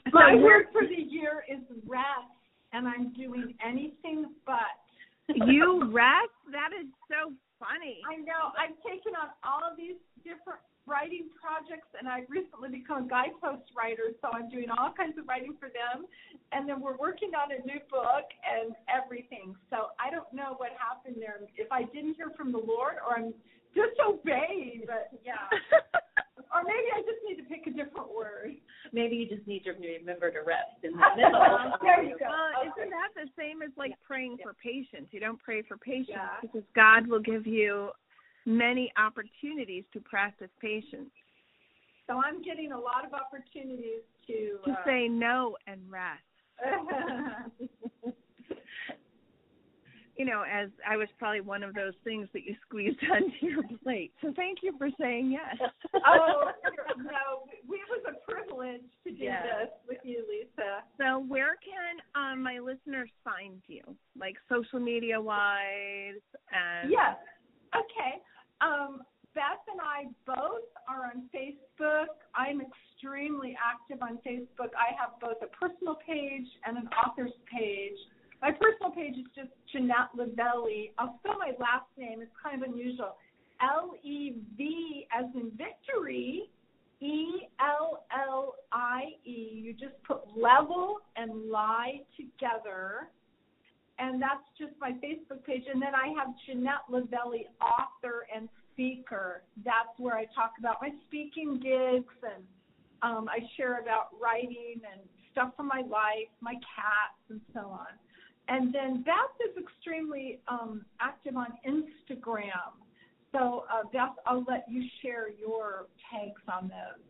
My 0.12 0.36
word 0.36 0.66
for 0.72 0.82
the 0.82 1.02
year 1.02 1.42
is 1.50 1.60
rest 1.84 2.30
and 2.72 2.86
I'm 2.86 3.12
doing 3.12 3.54
anything 3.66 4.26
but 4.46 4.78
you 5.34 5.90
rest? 5.92 6.34
That 6.50 6.70
is 6.74 6.86
so 7.06 7.32
funny. 7.58 8.02
I 8.02 8.18
know. 8.22 8.50
I've 8.58 8.74
taken 8.82 9.14
on 9.14 9.30
all 9.46 9.62
of 9.62 9.76
these 9.76 9.98
different 10.24 10.62
writing 10.90 11.30
projects, 11.38 11.86
and 11.94 12.10
I've 12.10 12.26
recently 12.28 12.68
become 12.82 13.06
a 13.06 13.08
guidepost 13.08 13.70
writer, 13.78 14.10
so 14.20 14.28
I'm 14.34 14.50
doing 14.50 14.66
all 14.74 14.90
kinds 14.90 15.14
of 15.16 15.24
writing 15.30 15.54
for 15.62 15.70
them. 15.70 16.10
And 16.50 16.66
then 16.68 16.82
we're 16.82 16.98
working 16.98 17.30
on 17.38 17.54
a 17.54 17.62
new 17.62 17.78
book 17.86 18.26
and 18.42 18.74
everything. 18.90 19.54
So 19.70 19.94
I 20.02 20.10
don't 20.10 20.26
know 20.34 20.58
what 20.58 20.74
happened 20.74 21.22
there. 21.22 21.38
If 21.54 21.70
I 21.70 21.86
didn't 21.94 22.18
hear 22.18 22.34
from 22.36 22.50
the 22.50 22.58
Lord, 22.58 22.98
or 22.98 23.14
I'm 23.22 23.30
disobeying, 23.70 24.82
but 24.90 25.14
yeah. 25.24 25.46
or 26.52 26.66
maybe 26.66 26.90
I 26.90 27.00
just 27.06 27.22
need 27.22 27.38
to 27.38 27.46
pick 27.46 27.66
a 27.66 27.70
different 27.70 28.10
word. 28.10 28.58
Maybe 28.92 29.14
you 29.14 29.28
just 29.30 29.46
need 29.46 29.62
to 29.64 29.72
remember 29.78 30.30
to 30.34 30.42
rest 30.42 30.82
in 30.82 30.92
the 30.92 30.98
middle. 31.16 31.78
there 31.82 32.02
you 32.02 32.18
go. 32.18 32.26
Uh, 32.26 32.66
okay. 32.66 32.82
Isn't 32.82 32.90
that 32.90 33.14
the 33.14 33.30
same 33.38 33.62
as 33.62 33.70
like 33.78 33.94
praying 34.02 34.36
Yeah. 34.42 34.50
for 34.50 34.54
patience? 34.58 35.06
You 35.14 35.20
don't 35.20 35.38
pray 35.38 35.62
for 35.62 35.76
patience 35.76 36.08
Yeah. 36.18 36.42
because 36.42 36.66
God 36.74 37.06
will 37.06 37.22
give 37.22 37.46
you 37.46 37.90
many 38.46 38.92
opportunities 38.96 39.84
to 39.92 40.00
practice 40.00 40.50
patience. 40.60 41.10
So 42.06 42.20
I'm 42.24 42.42
getting 42.42 42.72
a 42.72 42.78
lot 42.78 43.04
of 43.06 43.12
opportunities 43.14 44.02
to 44.26 44.58
To 44.64 44.70
uh, 44.72 44.84
say 44.84 45.08
no 45.08 45.56
and 45.66 45.80
rest. 45.90 46.22
You 50.16 50.26
know, 50.26 50.42
as 50.42 50.68
I 50.86 50.98
was 50.98 51.08
probably 51.18 51.40
one 51.40 51.62
of 51.62 51.72
those 51.72 51.94
things 52.04 52.28
that 52.34 52.44
you 52.44 52.54
squeezed 52.66 52.98
onto 53.10 53.30
your 53.46 53.62
plate. 53.82 54.12
So 54.20 54.34
thank 54.36 54.58
you 54.62 54.74
for 54.76 54.90
saying 55.00 55.30
yes. 55.32 55.56
oh 56.06 56.50
no, 56.98 57.48
we- 57.66 57.76
it 57.78 57.88
was 57.88 58.04
a 58.14 58.30
privilege 58.30 58.82
to 59.04 59.12
do 59.12 59.24
Yeah. 59.24 59.42
this 59.42 59.68
with 59.88 59.98
you, 60.04 60.22
Lisa. 60.28 60.82
So 60.98 61.20
where 61.26 61.56
can 61.64 61.96
um, 62.14 62.42
my 62.42 62.58
listeners 62.58 63.08
find 63.24 63.62
you, 63.66 63.80
like 64.18 64.36
social 64.50 64.78
media 64.78 65.18
wise? 65.18 66.20
And 66.52 66.90
Yes. 66.90 67.16
Okay. 67.74 68.22
Um, 68.60 69.02
Beth 69.34 69.62
and 69.70 69.80
I 69.80 70.10
both 70.26 70.66
are 70.88 71.06
on 71.06 71.30
Facebook. 71.30 72.18
I'm 72.34 72.60
extremely 72.60 73.56
active 73.56 74.02
on 74.02 74.18
Facebook. 74.26 74.74
I 74.74 74.90
have 74.98 75.20
both 75.20 75.38
a 75.42 75.46
personal 75.54 75.96
page 76.06 76.46
and 76.66 76.76
an 76.76 76.88
author's 77.04 77.32
page. 77.50 77.96
My 78.42 78.50
personal 78.50 78.90
page 78.90 79.14
is 79.14 79.26
just 79.34 79.50
Jeanette 79.72 80.10
Levellie. 80.16 80.92
I'll 80.98 81.18
spell 81.20 81.38
my 81.38 81.52
last 81.60 81.86
name. 81.96 82.20
It's 82.22 82.32
kind 82.42 82.62
of 82.62 82.68
unusual. 82.70 83.16
L 83.62 83.92
E 84.02 84.34
V 84.56 85.06
as 85.16 85.26
in 85.34 85.50
victory, 85.50 86.48
E 87.00 87.46
L 87.60 88.04
L 88.12 88.54
I 88.72 89.02
E. 89.24 89.50
You 89.52 89.72
just 89.74 90.02
put 90.06 90.22
level 90.36 90.96
and 91.16 91.50
lie 91.50 92.00
together 92.16 93.10
and 94.00 94.20
that's 94.20 94.46
just 94.58 94.72
my 94.80 94.92
Facebook 94.92 95.44
page. 95.44 95.64
And 95.72 95.80
then 95.80 95.94
I 95.94 96.08
have 96.18 96.34
Jeanette 96.46 96.88
Levellie, 96.88 97.46
author 97.60 98.26
and 98.34 98.48
speaker. 98.72 99.42
That's 99.64 99.92
where 99.98 100.16
I 100.16 100.24
talk 100.34 100.52
about 100.58 100.76
my 100.80 100.90
speaking 101.06 101.60
gigs 101.62 102.14
and 102.22 102.42
um, 103.02 103.28
I 103.28 103.38
share 103.56 103.80
about 103.80 104.08
writing 104.20 104.80
and 104.90 105.00
stuff 105.32 105.52
from 105.56 105.68
my 105.68 105.82
life, 105.82 106.28
my 106.40 106.54
cats, 106.54 107.20
and 107.28 107.40
so 107.52 107.60
on. 107.60 107.92
And 108.48 108.74
then 108.74 109.02
Beth 109.02 109.14
is 109.48 109.62
extremely 109.62 110.40
um, 110.48 110.84
active 111.00 111.36
on 111.36 111.48
Instagram. 111.66 112.72
So, 113.32 113.64
uh, 113.72 113.84
Beth, 113.92 114.16
I'll 114.26 114.44
let 114.48 114.64
you 114.68 114.82
share 115.02 115.28
your 115.30 115.86
takes 116.12 116.42
on 116.52 116.68
those. 116.68 117.04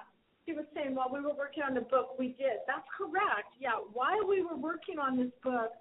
She 0.46 0.52
was 0.52 0.64
saying 0.74 0.94
while 0.94 1.10
we 1.12 1.20
were 1.20 1.34
working 1.34 1.62
on 1.62 1.74
the 1.74 1.82
book, 1.82 2.18
we 2.18 2.28
did. 2.28 2.58
That's 2.66 2.86
correct. 2.96 3.54
Yeah, 3.60 3.78
while 3.92 4.26
we 4.26 4.42
were 4.42 4.56
working 4.56 4.98
on 4.98 5.16
this 5.16 5.30
book, 5.44 5.72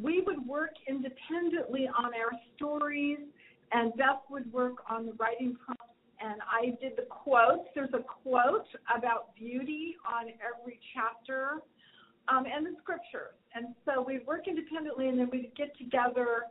we 0.00 0.20
would 0.26 0.46
work 0.46 0.72
independently 0.86 1.88
on 1.88 2.12
our 2.14 2.30
stories, 2.54 3.18
and 3.72 3.96
Beth 3.96 4.22
would 4.30 4.52
work 4.52 4.76
on 4.90 5.06
the 5.06 5.12
writing 5.12 5.56
prompts, 5.64 5.94
and 6.20 6.40
I 6.42 6.76
did 6.80 6.96
the 6.96 7.06
quotes. 7.08 7.68
There's 7.74 7.94
a 7.94 8.02
quote 8.02 8.66
about 8.94 9.34
beauty 9.36 9.96
on 10.06 10.26
every 10.42 10.80
chapter, 10.94 11.58
um, 12.28 12.44
and 12.44 12.66
the 12.66 12.74
scriptures. 12.82 13.34
And 13.54 13.74
so 13.84 14.02
we'd 14.02 14.26
work 14.26 14.48
independently, 14.48 15.08
and 15.08 15.18
then 15.18 15.28
we'd 15.32 15.52
get 15.56 15.76
together 15.78 16.42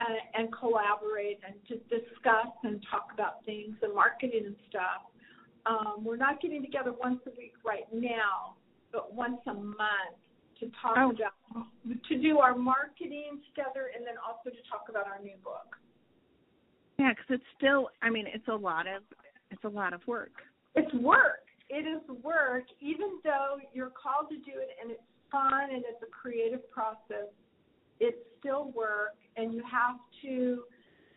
and, 0.00 0.16
and 0.34 0.52
collaborate 0.52 1.40
and 1.46 1.54
to 1.68 1.76
discuss 1.94 2.48
and 2.64 2.84
talk 2.90 3.08
about 3.12 3.44
things 3.44 3.76
and 3.82 3.94
marketing 3.94 4.44
and 4.46 4.56
stuff. 4.68 5.02
Um, 5.66 6.02
we're 6.04 6.16
not 6.16 6.40
getting 6.40 6.62
together 6.62 6.92
once 6.92 7.20
a 7.26 7.30
week 7.36 7.52
right 7.66 7.84
now, 7.92 8.56
but 8.92 9.12
once 9.12 9.38
a 9.46 9.54
month 9.54 10.16
to 10.60 10.70
talk 10.80 10.96
Oh. 10.96 11.10
about 11.10 11.66
to 12.08 12.18
do 12.18 12.38
our 12.38 12.54
marketing 12.54 13.40
together, 13.48 13.90
and 13.96 14.06
then 14.06 14.14
also 14.26 14.50
to 14.50 14.62
talk 14.70 14.86
about 14.88 15.06
our 15.06 15.18
new 15.22 15.36
book. 15.44 15.76
Yeah, 17.00 17.14
cuz 17.14 17.26
it's 17.30 17.44
still 17.56 17.90
I 18.02 18.10
mean, 18.10 18.26
it's 18.26 18.48
a 18.48 18.54
lot 18.54 18.86
of 18.86 19.02
it's 19.50 19.64
a 19.64 19.68
lot 19.68 19.92
of 19.94 20.06
work. 20.06 20.32
It's 20.74 20.92
work. 20.94 21.46
It 21.70 21.86
is 21.86 22.06
work, 22.22 22.64
even 22.80 23.20
though 23.24 23.58
you're 23.72 23.90
called 23.90 24.28
to 24.28 24.36
do 24.36 24.58
it 24.58 24.76
and 24.80 24.90
it's 24.90 25.02
fun 25.32 25.70
and 25.72 25.82
it's 25.88 26.02
a 26.02 26.10
creative 26.10 26.68
process. 26.70 27.30
It's 28.00 28.18
still 28.38 28.70
work, 28.72 29.16
and 29.36 29.54
you 29.54 29.62
have 29.70 29.96
to 30.22 30.64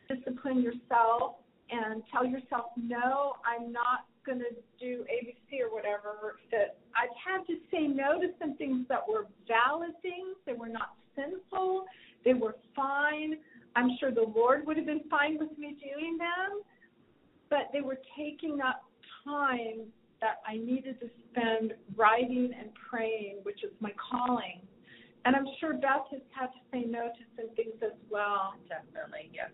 discipline 0.09 0.61
yourself 0.61 1.37
and 1.69 2.03
tell 2.11 2.25
yourself, 2.25 2.65
no, 2.77 3.35
I'm 3.45 3.71
not 3.71 4.05
going 4.25 4.39
to 4.39 4.51
do 4.79 5.05
ABC 5.11 5.61
or 5.61 5.73
whatever. 5.73 6.39
That 6.51 6.77
I've 6.95 7.15
had 7.15 7.45
to 7.47 7.55
say 7.71 7.87
no 7.87 8.19
to 8.21 8.27
some 8.39 8.55
things 8.57 8.85
that 8.89 8.99
were 9.07 9.27
valid 9.47 9.91
things. 10.01 10.35
They 10.45 10.53
were 10.53 10.69
not 10.69 10.95
sinful. 11.15 11.85
They 12.25 12.33
were 12.33 12.55
fine. 12.75 13.37
I'm 13.75 13.89
sure 13.99 14.11
the 14.11 14.31
Lord 14.35 14.65
would 14.65 14.77
have 14.77 14.85
been 14.85 15.03
fine 15.09 15.37
with 15.39 15.57
me 15.57 15.75
doing 15.81 16.17
them, 16.17 16.61
but 17.49 17.69
they 17.73 17.81
were 17.81 17.97
taking 18.17 18.61
up 18.61 18.83
time 19.23 19.87
that 20.21 20.39
I 20.47 20.57
needed 20.57 20.99
to 21.01 21.09
spend 21.31 21.73
writing 21.95 22.51
and 22.57 22.69
praying, 22.89 23.39
which 23.43 23.63
is 23.63 23.71
my 23.79 23.91
calling. 24.11 24.61
And 25.25 25.35
I'm 25.35 25.45
sure 25.59 25.73
Beth 25.73 26.07
has 26.11 26.21
had 26.31 26.47
to 26.47 26.61
say 26.71 26.83
no 26.87 27.07
to 27.07 27.23
some 27.35 27.55
things 27.55 27.75
as 27.83 27.97
well. 28.09 28.55
Definitely. 28.67 29.31
Yes. 29.33 29.49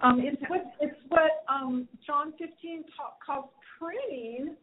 Um, 0.00 0.20
it's 0.22 0.40
what 0.48 0.64
it's 0.80 1.00
what 1.08 1.42
um, 1.48 1.88
John 2.06 2.32
15 2.38 2.84
ta- 2.96 3.18
calls 3.24 3.50
pruning, 3.78 4.54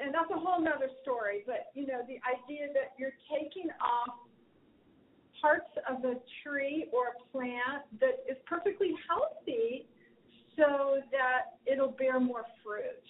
and 0.00 0.14
that's 0.14 0.30
a 0.34 0.38
whole 0.40 0.60
nother 0.60 0.88
story. 1.02 1.44
But 1.46 1.68
you 1.74 1.86
know, 1.86 2.00
the 2.08 2.18
idea 2.24 2.72
that 2.72 2.96
you're 2.98 3.14
taking 3.28 3.68
off 3.78 4.23
parts 5.44 5.68
of 5.90 6.02
a 6.06 6.14
tree 6.42 6.88
or 6.90 7.08
a 7.12 7.16
plant 7.30 7.84
that 8.00 8.24
is 8.30 8.38
perfectly 8.46 8.94
healthy, 9.06 9.84
so 10.56 11.02
that 11.12 11.60
it'll 11.70 11.92
bear 11.92 12.18
more 12.18 12.44
fruit. 12.64 13.04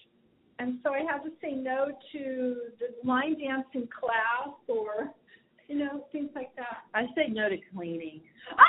And 0.59 0.79
so 0.83 0.93
I 0.93 0.99
had 0.99 1.23
to 1.23 1.31
say 1.41 1.51
no 1.51 1.91
to 2.11 2.55
the 2.79 3.07
line 3.07 3.39
dancing 3.39 3.87
class 3.87 4.51
or, 4.67 5.13
you 5.69 5.79
know, 5.79 6.07
things 6.11 6.29
like 6.35 6.53
that. 6.57 6.83
I 6.93 7.03
say 7.15 7.31
no 7.31 7.47
to 7.47 7.55
cleaning. 7.73 8.19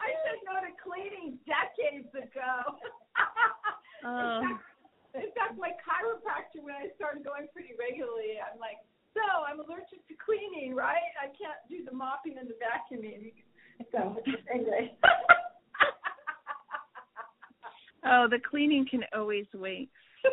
I 0.00 0.12
said 0.28 0.44
no 0.44 0.60
to 0.60 0.72
cleaning 0.76 1.38
decades 1.48 2.12
ago. 2.12 2.76
Oh. 4.04 4.38
in, 4.38 4.46
fact, 4.46 4.62
in 5.18 5.30
fact, 5.34 5.58
my 5.58 5.74
chiropractor, 5.82 6.62
when 6.62 6.76
I 6.78 6.94
started 6.94 7.24
going 7.24 7.48
pretty 7.50 7.74
regularly, 7.74 8.38
I'm 8.38 8.60
like, 8.60 8.78
so 9.16 9.24
I'm 9.48 9.58
allergic 9.60 10.04
to 10.08 10.14
cleaning, 10.20 10.76
right? 10.76 11.08
I 11.16 11.32
can't 11.32 11.56
do 11.72 11.80
the 11.82 11.96
mopping 11.96 12.36
and 12.38 12.46
the 12.46 12.54
vacuuming. 12.60 13.32
So 13.90 14.20
anyway. 14.52 14.92
Oh, 18.04 18.25
the 18.36 18.42
cleaning 18.48 18.86
can 18.90 19.02
always 19.16 19.46
wait. 19.54 19.88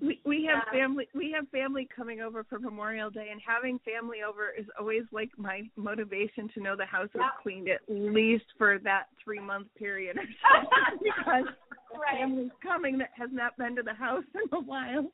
We 0.00 0.20
we 0.26 0.44
have 0.44 0.64
Yeah. 0.66 0.72
family 0.80 1.08
we 1.14 1.32
have 1.32 1.48
family 1.48 1.88
coming 1.94 2.20
over 2.20 2.44
for 2.44 2.58
Memorial 2.58 3.10
Day 3.10 3.28
and 3.32 3.40
having 3.40 3.78
family 3.80 4.18
over 4.22 4.50
is 4.50 4.66
always 4.78 5.04
like 5.12 5.30
my 5.38 5.62
motivation 5.76 6.48
to 6.54 6.60
know 6.60 6.76
the 6.76 6.84
house 6.84 7.08
is 7.14 7.22
cleaned 7.42 7.68
at 7.70 7.80
least 7.88 8.44
for 8.58 8.78
that 8.80 9.04
three 9.22 9.40
month 9.40 9.68
period 9.76 10.18
or 10.18 10.24
something 10.44 10.98
because 11.02 11.46
right. 11.94 12.20
family's 12.20 12.50
coming 12.62 12.98
that 12.98 13.10
has 13.16 13.30
not 13.32 13.56
been 13.56 13.74
to 13.76 13.82
the 13.82 13.94
house 13.94 14.24
in 14.34 14.46
a 14.52 14.60
while. 14.60 15.08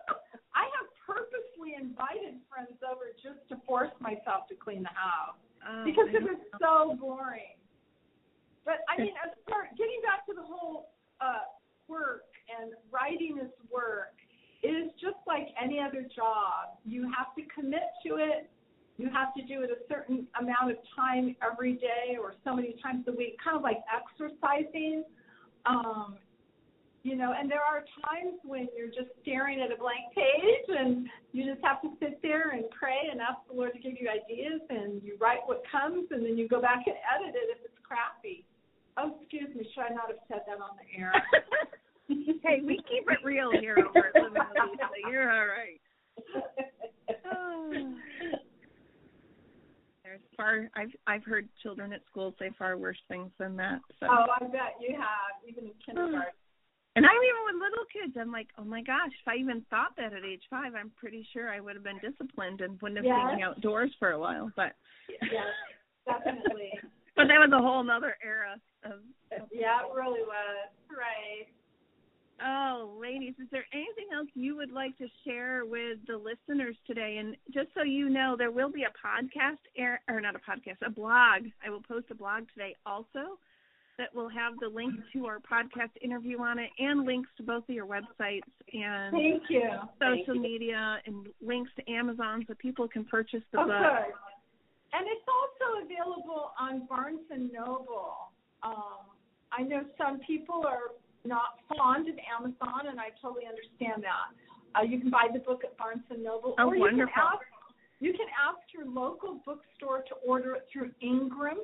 I 0.54 0.64
have 0.78 0.88
purposely 1.04 1.74
invited 1.76 2.38
friends 2.48 2.78
over 2.88 3.10
just 3.20 3.42
to 3.48 3.56
force 3.66 3.90
myself 4.00 4.46
to 4.50 4.54
clean 4.54 4.82
the 4.84 4.94
house 4.94 5.36
Oh, 5.68 5.82
because 5.84 6.06
it 6.14 6.22
was 6.22 6.38
so 6.60 6.94
boring. 7.00 7.55
But 8.66 8.82
I 8.90 9.00
mean, 9.00 9.14
as 9.22 9.30
far 9.48 9.70
getting 9.78 10.02
back 10.02 10.26
to 10.26 10.34
the 10.34 10.42
whole 10.42 10.90
uh, 11.22 11.46
work 11.86 12.26
and 12.50 12.74
writing 12.90 13.38
is 13.40 13.50
work, 13.70 14.18
it 14.62 14.74
is 14.74 14.90
just 15.00 15.22
like 15.26 15.46
any 15.54 15.78
other 15.78 16.02
job. 16.02 16.74
You 16.84 17.06
have 17.16 17.30
to 17.38 17.42
commit 17.54 17.86
to 18.04 18.18
it. 18.18 18.50
You 18.98 19.08
have 19.14 19.32
to 19.34 19.42
do 19.46 19.62
it 19.62 19.70
a 19.70 19.78
certain 19.88 20.26
amount 20.40 20.72
of 20.72 20.78
time 20.96 21.36
every 21.44 21.74
day 21.74 22.18
or 22.18 22.34
so 22.42 22.56
many 22.56 22.74
times 22.82 23.04
a 23.06 23.12
week, 23.12 23.36
kind 23.42 23.56
of 23.56 23.62
like 23.62 23.78
exercising. 23.86 25.04
Um, 25.64 26.16
you 27.06 27.14
know, 27.14 27.34
and 27.38 27.48
there 27.48 27.62
are 27.62 27.86
times 28.02 28.34
when 28.42 28.66
you're 28.74 28.90
just 28.90 29.14
staring 29.22 29.60
at 29.60 29.70
a 29.70 29.78
blank 29.78 30.10
page 30.10 30.66
and 30.66 31.06
you 31.30 31.46
just 31.46 31.62
have 31.62 31.80
to 31.82 31.94
sit 32.00 32.18
there 32.20 32.50
and 32.50 32.64
pray 32.74 33.06
and 33.12 33.20
ask 33.20 33.38
the 33.46 33.54
Lord 33.54 33.74
to 33.74 33.78
give 33.78 33.94
you 34.00 34.10
ideas 34.10 34.58
and 34.70 35.00
you 35.04 35.14
write 35.20 35.46
what 35.46 35.62
comes 35.70 36.08
and 36.10 36.26
then 36.26 36.36
you 36.36 36.48
go 36.48 36.60
back 36.60 36.82
and 36.86 36.96
edit 37.14 37.36
it 37.36 37.46
if 37.54 37.62
it's 37.62 37.78
crappy. 37.86 38.42
Oh, 38.98 39.18
excuse 39.20 39.54
me, 39.54 39.68
should 39.74 39.82
I 39.82 39.94
not 39.94 40.08
have 40.08 40.18
said 40.28 40.40
that 40.46 40.60
on 40.60 40.76
the 40.80 40.98
air? 40.98 41.12
hey, 42.42 42.60
we 42.64 42.76
keep 42.88 43.04
it 43.10 43.18
real 43.24 43.50
here 43.60 43.76
over 43.88 44.06
at 44.08 44.14
Living 44.22 44.42
Lisa. 44.54 45.10
You're 45.10 45.30
all 45.30 45.46
right. 45.46 45.80
Oh. 47.30 47.94
There's 50.06 50.20
far 50.36 50.70
I've 50.76 50.94
I've 51.08 51.24
heard 51.24 51.48
children 51.64 51.92
at 51.92 52.00
school 52.08 52.32
say 52.38 52.50
far 52.56 52.78
worse 52.78 52.96
things 53.08 53.30
than 53.38 53.56
that. 53.56 53.80
So 53.98 54.06
oh, 54.08 54.26
I 54.40 54.44
bet 54.44 54.78
you 54.80 54.94
have, 54.94 55.42
even 55.48 55.64
in 55.64 55.72
kindergarten. 55.84 56.30
and 56.94 57.04
I'm 57.04 57.10
even 57.10 57.42
with 57.44 57.56
little 57.58 57.84
kids, 57.92 58.16
I'm 58.16 58.30
like, 58.30 58.46
Oh 58.56 58.62
my 58.62 58.82
gosh, 58.82 59.10
if 59.20 59.26
I 59.26 59.34
even 59.34 59.66
thought 59.68 59.96
that 59.96 60.12
at 60.12 60.24
age 60.24 60.42
five, 60.48 60.74
I'm 60.78 60.92
pretty 60.96 61.26
sure 61.32 61.50
I 61.50 61.58
would 61.58 61.74
have 61.74 61.82
been 61.82 61.98
disciplined 61.98 62.60
and 62.60 62.80
wouldn't 62.80 62.98
have 62.98 63.04
Yes. 63.04 63.36
me 63.36 63.42
outdoors 63.42 63.90
for 63.98 64.12
a 64.12 64.18
while. 64.18 64.52
But 64.54 64.78
yes, 65.10 65.50
definitely. 66.06 66.70
but 67.16 67.26
that 67.26 67.42
was 67.42 67.50
a 67.52 67.58
whole 67.60 67.82
nother 67.82 68.16
era 68.24 68.60
of, 68.86 69.00
of 69.42 69.48
yeah, 69.52 69.80
it 69.80 69.94
really 69.94 70.22
was. 70.22 70.70
Right. 70.90 71.48
Oh, 72.44 72.98
ladies, 73.00 73.32
is 73.40 73.48
there 73.50 73.64
anything 73.72 74.08
else 74.14 74.28
you 74.34 74.56
would 74.56 74.70
like 74.70 74.96
to 74.98 75.06
share 75.24 75.64
with 75.64 75.98
the 76.06 76.16
listeners 76.16 76.76
today? 76.86 77.16
And 77.18 77.34
just 77.52 77.68
so 77.74 77.82
you 77.82 78.10
know, 78.10 78.34
there 78.36 78.50
will 78.50 78.70
be 78.70 78.82
a 78.82 78.92
podcast, 78.92 79.56
air, 79.76 80.02
or 80.08 80.20
not 80.20 80.34
a 80.34 80.38
podcast, 80.38 80.86
a 80.86 80.90
blog. 80.90 81.48
I 81.64 81.70
will 81.70 81.82
post 81.82 82.06
a 82.10 82.14
blog 82.14 82.44
today 82.52 82.76
also 82.84 83.38
that 83.98 84.14
will 84.14 84.28
have 84.28 84.52
the 84.60 84.68
link 84.68 84.92
to 85.14 85.24
our 85.24 85.38
podcast 85.38 85.90
interview 86.02 86.38
on 86.40 86.58
it 86.58 86.68
and 86.78 87.06
links 87.06 87.30
to 87.38 87.42
both 87.42 87.64
of 87.66 87.74
your 87.74 87.86
websites 87.86 88.42
and 88.72 89.12
Thank 89.12 89.44
you. 89.48 89.70
social 89.98 90.34
Thank 90.34 90.40
media 90.42 90.98
you. 91.06 91.12
and 91.14 91.26
links 91.40 91.70
to 91.76 91.90
Amazon 91.90 92.44
so 92.46 92.54
people 92.58 92.86
can 92.86 93.06
purchase 93.06 93.40
the 93.52 93.60
of 93.60 93.68
book. 93.68 93.76
Course. 93.80 94.12
And 94.92 95.06
it's 95.08 95.26
also 95.26 95.84
available 95.84 96.52
on 96.60 96.86
Barnes 96.86 97.20
and 97.30 97.50
Noble. 97.52 98.25
Um, 98.66 99.06
I 99.52 99.62
know 99.62 99.82
some 99.96 100.18
people 100.26 100.64
are 100.66 100.90
not 101.24 101.58
fond 101.68 102.08
of 102.08 102.16
Amazon, 102.26 102.90
and 102.90 102.98
I 102.98 103.14
totally 103.22 103.46
understand 103.46 104.02
that. 104.02 104.34
Uh, 104.74 104.82
you 104.82 105.00
can 105.00 105.10
buy 105.10 105.28
the 105.32 105.38
book 105.38 105.62
at 105.64 105.76
Barnes 105.78 106.02
and 106.10 106.22
Noble, 106.22 106.54
oh, 106.58 106.68
or 106.68 106.74
you 106.74 106.80
wonderful. 106.80 107.12
can 107.14 107.22
ask 107.22 107.44
you 107.98 108.12
can 108.12 108.26
ask 108.36 108.58
your 108.74 108.86
local 108.86 109.40
bookstore 109.46 110.02
to 110.02 110.14
order 110.26 110.54
it 110.54 110.66
through 110.70 110.90
Ingram. 111.00 111.58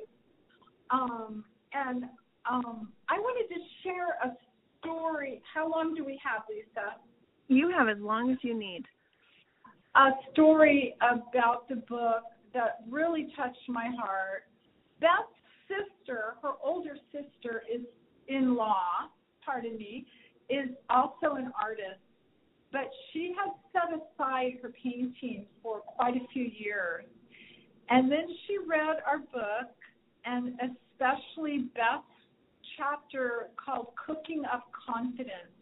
Um, 0.89 1.43
and 1.73 2.05
um, 2.49 2.91
I 3.07 3.19
wanted 3.19 3.53
to 3.53 3.61
share 3.83 4.09
a 4.23 4.35
story. 4.79 5.41
How 5.53 5.69
long 5.69 5.93
do 5.93 6.03
we 6.03 6.19
have, 6.23 6.41
Lisa? 6.49 6.97
You 7.49 7.71
have 7.77 7.87
as 7.87 8.01
long 8.01 8.31
as 8.31 8.37
you 8.41 8.57
need. 8.57 8.83
A 9.95 10.09
story 10.31 10.95
about 11.01 11.69
the 11.69 11.75
book 11.75 12.23
that 12.53 12.79
really 12.89 13.31
touched 13.35 13.69
my 13.69 13.89
heart. 13.95 14.45
Beth's 14.99 15.32
sister, 15.73 16.35
her 16.41 16.53
older 16.63 16.97
sister, 17.11 17.63
is 17.73 17.81
in 18.27 18.55
law, 18.55 19.09
pardon 19.45 19.77
me, 19.77 20.05
is 20.49 20.69
also 20.89 21.35
an 21.35 21.51
artist. 21.61 22.01
But 22.71 22.89
she 23.11 23.33
has 23.37 23.53
set 23.71 23.93
aside 23.93 24.59
her 24.61 24.71
painting 24.83 25.45
for 25.61 25.79
quite 25.79 26.15
a 26.15 26.27
few 26.33 26.45
years. 26.45 27.05
And 27.89 28.11
then 28.11 28.25
she 28.47 28.57
read 28.57 28.97
our 29.05 29.19
book, 29.19 29.69
and 30.25 30.53
especially 30.59 31.69
Beth's 31.75 32.03
chapter 32.77 33.49
called 33.63 33.87
Cooking 34.05 34.43
Up 34.51 34.65
Confidence. 34.87 35.53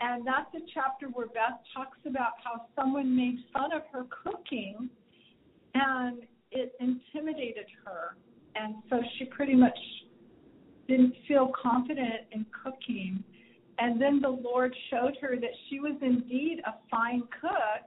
And 0.00 0.26
that's 0.26 0.54
a 0.54 0.64
chapter 0.72 1.08
where 1.08 1.26
Beth 1.26 1.60
talks 1.74 1.98
about 2.06 2.32
how 2.42 2.66
someone 2.74 3.14
made 3.14 3.38
fun 3.52 3.72
of 3.72 3.82
her 3.92 4.06
cooking 4.24 4.88
and 5.74 6.22
it 6.52 6.72
intimidated 6.80 7.66
her. 7.84 8.16
And 8.56 8.76
so 8.88 9.00
she 9.18 9.24
pretty 9.26 9.54
much 9.54 9.78
didn't 10.88 11.14
feel 11.28 11.52
confident 11.60 12.26
in 12.32 12.44
cooking. 12.64 13.22
And 13.78 14.00
then 14.00 14.20
the 14.20 14.28
Lord 14.28 14.74
showed 14.90 15.16
her 15.20 15.36
that 15.36 15.50
she 15.68 15.80
was 15.80 15.96
indeed 16.02 16.60
a 16.66 16.74
fine 16.90 17.22
cook 17.40 17.86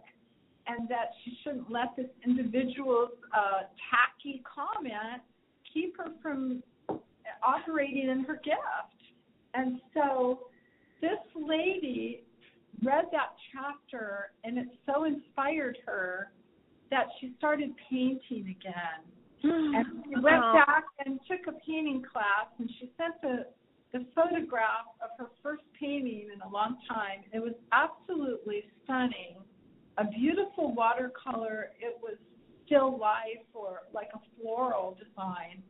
and 0.67 0.87
that 0.89 1.11
she 1.23 1.37
shouldn't 1.43 1.69
let 1.69 1.95
this 1.95 2.07
individual's 2.25 3.11
uh, 3.35 3.63
tacky 3.91 4.41
comment 4.43 5.21
keep 5.73 5.97
her 5.97 6.07
from 6.21 6.63
operating 7.45 8.09
in 8.09 8.23
her 8.23 8.35
gift. 8.35 8.57
And 9.53 9.79
so 9.93 10.47
this 11.01 11.19
lady 11.35 12.23
read 12.81 13.05
that 13.11 13.35
chapter 13.53 14.31
and 14.43 14.57
it 14.57 14.67
so 14.85 15.03
inspired 15.03 15.77
her 15.85 16.31
that 16.89 17.07
she 17.19 17.33
started 17.37 17.71
painting 17.89 18.55
again. 18.59 19.03
And 19.43 19.85
she 20.09 20.15
went 20.19 20.41
Oh. 20.43 20.53
back 20.65 20.83
and 21.05 21.19
took 21.29 21.47
a 21.47 21.57
painting 21.65 22.03
class 22.11 22.47
and 22.59 22.69
she 22.79 22.91
sent 22.97 23.21
the 23.21 23.47
the 23.91 24.05
photograph 24.15 24.87
of 25.03 25.11
her 25.19 25.29
first 25.43 25.61
painting 25.79 26.27
in 26.33 26.41
a 26.41 26.49
long 26.49 26.77
time. 26.89 27.21
It 27.31 27.37
was 27.39 27.53
absolutely 27.71 28.63
stunning. 28.83 29.37
A 29.99 30.05
beautiful 30.05 30.73
watercolor. 30.73 31.69
It 31.79 31.95
was 32.01 32.17
still 32.65 32.97
life 32.97 33.45
or 33.53 33.81
like 33.93 34.09
a 34.15 34.19
floral 34.41 34.97
design. 34.97 35.61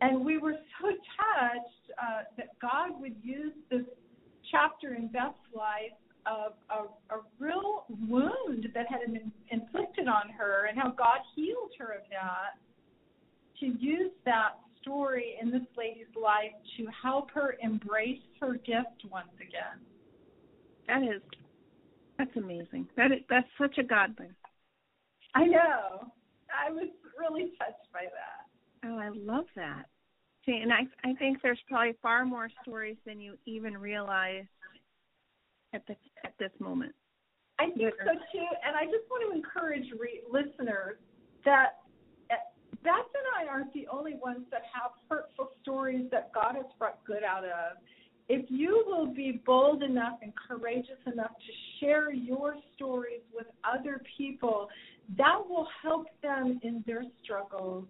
And 0.00 0.24
we 0.24 0.38
were 0.38 0.56
so 0.80 0.88
touched 0.88 1.90
uh, 2.02 2.22
that 2.36 2.48
God 2.60 3.00
would 3.00 3.14
use 3.22 3.52
this 3.70 3.84
chapter 4.50 4.94
in 4.94 5.06
Beth's 5.06 5.38
life 5.54 5.94
of 6.26 6.54
a, 6.68 7.14
a 7.14 7.20
real 7.38 7.84
wound 8.08 8.66
that 8.74 8.86
had 8.90 9.12
been 9.12 9.30
inflicted 9.50 10.08
on 10.08 10.30
her 10.36 10.66
and 10.66 10.76
how 10.76 10.90
God 10.90 11.20
healed 11.36 11.70
her 11.78 11.92
of 11.92 12.02
that 12.10 12.58
to 13.60 13.66
use 13.66 14.12
that 14.24 14.58
story 14.80 15.36
in 15.40 15.50
this 15.50 15.62
lady's 15.76 16.06
life 16.20 16.52
to 16.76 16.86
help 17.02 17.30
her 17.32 17.56
embrace 17.62 18.20
her 18.40 18.54
gift 18.54 19.04
once 19.10 19.28
again. 19.36 19.80
That 20.86 21.02
is, 21.02 21.22
that's 22.18 22.36
amazing. 22.36 22.88
That 22.96 23.12
is, 23.12 23.20
that's 23.28 23.48
such 23.58 23.78
a 23.78 23.82
God 23.82 24.16
thing. 24.16 24.34
I 25.34 25.44
know. 25.44 26.12
I 26.50 26.70
was 26.70 26.88
really 27.18 27.52
touched 27.58 27.92
by 27.92 28.04
that. 28.04 28.88
Oh, 28.88 28.98
I 28.98 29.10
love 29.10 29.46
that. 29.56 29.86
See, 30.46 30.60
and 30.62 30.72
I 30.72 30.82
I 31.04 31.12
think 31.14 31.42
there's 31.42 31.58
probably 31.68 31.94
far 32.00 32.24
more 32.24 32.48
stories 32.62 32.96
than 33.04 33.20
you 33.20 33.36
even 33.46 33.76
realize 33.76 34.44
at 35.74 35.84
this 35.88 35.96
at 36.24 36.34
this 36.38 36.52
moment. 36.60 36.94
I 37.58 37.66
think 37.66 37.94
so 37.98 38.12
too, 38.12 38.46
and 38.64 38.76
I 38.76 38.84
just 38.84 39.10
want 39.10 39.28
to 39.28 39.36
encourage 39.36 39.86
re- 39.98 40.22
listeners 40.30 40.98
that 41.44 41.80
Beth 42.86 42.94
and 42.94 43.48
I 43.48 43.52
aren't 43.52 43.72
the 43.72 43.88
only 43.92 44.14
ones 44.14 44.46
that 44.52 44.62
have 44.72 44.92
hurtful 45.10 45.48
stories 45.60 46.06
that 46.12 46.32
God 46.32 46.54
has 46.54 46.66
brought 46.78 47.04
good 47.04 47.24
out 47.24 47.42
of. 47.42 47.78
If 48.28 48.48
you 48.48 48.84
will 48.86 49.12
be 49.12 49.42
bold 49.44 49.82
enough 49.82 50.18
and 50.22 50.32
courageous 50.48 51.00
enough 51.04 51.32
to 51.32 51.80
share 51.80 52.12
your 52.12 52.54
stories 52.76 53.22
with 53.34 53.48
other 53.64 54.00
people, 54.16 54.68
that 55.18 55.36
will 55.48 55.66
help 55.82 56.06
them 56.22 56.60
in 56.62 56.84
their 56.86 57.02
struggles. 57.24 57.86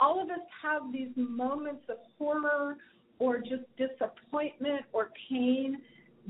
All 0.00 0.20
of 0.20 0.30
us 0.30 0.44
have 0.60 0.82
these 0.92 1.10
moments 1.14 1.84
of 1.88 1.98
horror 2.18 2.76
or 3.20 3.38
just 3.38 3.62
disappointment 3.76 4.82
or 4.92 5.10
pain 5.30 5.78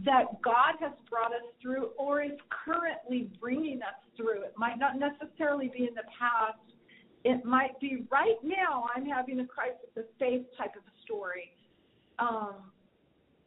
that 0.05 0.43
God 0.43 0.75
has 0.81 0.93
brought 1.09 1.33
us 1.33 1.49
through 1.63 1.91
or 1.99 2.23
is 2.23 2.39
currently 2.67 3.31
bringing 3.41 3.81
us 3.81 3.97
through. 4.15 4.43
It 4.43 4.53
might 4.59 4.79
not 4.79 4.99
necessarily 4.99 5.71
be 5.75 5.85
in 5.85 5.95
the 5.95 6.05
past. 6.19 6.59
It 7.25 7.45
might 7.45 7.79
be 7.81 8.07
right 8.11 8.39
now 8.43 8.87
I'm 8.95 9.05
having 9.05 9.41
a 9.41 9.47
crisis 9.47 9.91
of 9.97 10.05
faith 10.19 10.43
type 10.57 10.75
of 10.77 10.83
a 10.83 11.03
story 11.05 11.53
um, 12.19 12.55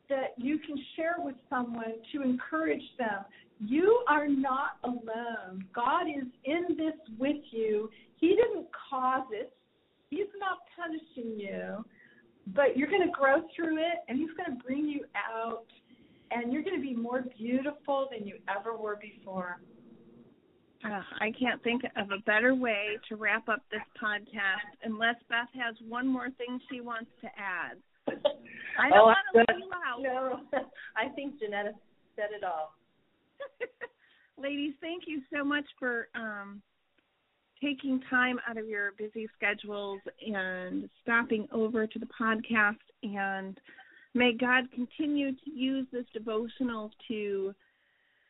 that 0.10 0.34
you 0.38 0.60
can 0.60 0.76
share 0.96 1.16
with 1.18 1.36
someone 1.50 1.94
to 2.12 2.22
encourage 2.22 2.84
them. 2.98 3.26
You 3.60 4.04
are 4.08 4.28
not 4.28 4.78
alone. 4.84 5.66
God 5.74 6.04
is 6.08 6.28
in 6.46 6.76
this 6.78 6.94
with 7.18 7.38
you. 7.52 7.90
He 8.18 8.30
didn't 8.30 8.68
cause 8.90 9.28
it. 9.32 9.54
He's 10.10 10.28
not 10.40 10.60
punishing 10.76 11.40
you, 11.40 11.84
but 12.54 12.78
you're 12.78 12.90
going 12.90 13.06
to 13.08 13.12
grow 13.12 13.42
through 13.56 13.78
it 13.78 14.00
and 14.08 14.20
He's 14.20 14.30
going 14.38 14.56
to 14.58 14.64
bring 14.64 14.86
you 14.88 15.06
out 15.16 15.66
and 16.32 16.52
you're 16.52 16.64
going 16.64 16.76
to 16.76 16.82
be 16.82 16.96
more 16.96 17.24
beautiful 17.38 18.08
than 18.12 18.28
you 18.28 18.36
ever 18.50 18.76
were 18.76 18.98
before. 19.02 19.60
Uh, 20.86 21.02
I 21.22 21.32
can't 21.32 21.64
think 21.64 21.84
of 21.96 22.12
a 22.12 22.22
better 22.26 22.54
way 22.54 22.98
to 23.08 23.16
wrap 23.16 23.48
up 23.48 23.62
this 23.72 23.82
podcast 24.02 24.76
unless 24.84 25.16
Beth 25.30 25.48
has 25.56 25.76
one 25.88 26.08
more 26.08 26.30
thing 26.32 26.60
she 26.70 26.82
wants 26.82 27.10
to 27.22 27.28
add. 27.38 27.78
I 28.78 28.90
don't 28.90 29.00
oh, 29.00 29.06
want 29.06 29.18
to 29.34 29.40
leave 29.40 29.60
you 29.60 29.72
out. 29.86 30.02
No, 30.02 30.40
I 30.98 31.10
think 31.16 31.40
Jeanette 31.40 31.76
said 32.16 32.30
it 32.36 32.44
all. 32.44 32.74
Ladies, 34.38 34.74
thank 34.82 35.04
you 35.08 35.22
so 35.34 35.44
much 35.44 35.66
for 35.80 36.08
um, 36.16 36.62
taking 37.62 38.02
time 38.10 38.40
out 38.50 38.58
of 38.58 38.68
your 38.68 38.92
busy 38.98 39.30
schedules 39.38 40.02
and 40.26 40.90
stopping 41.02 41.48
over 41.52 41.88
to 41.88 42.00
the 42.00 42.08
podcast. 42.20 42.76
And 43.04 43.58
may 44.14 44.34
God 44.34 44.66
continue 44.74 45.32
to 45.32 45.52
use 45.52 45.88
this 45.94 46.06
devotional 46.14 46.92
to 47.08 47.54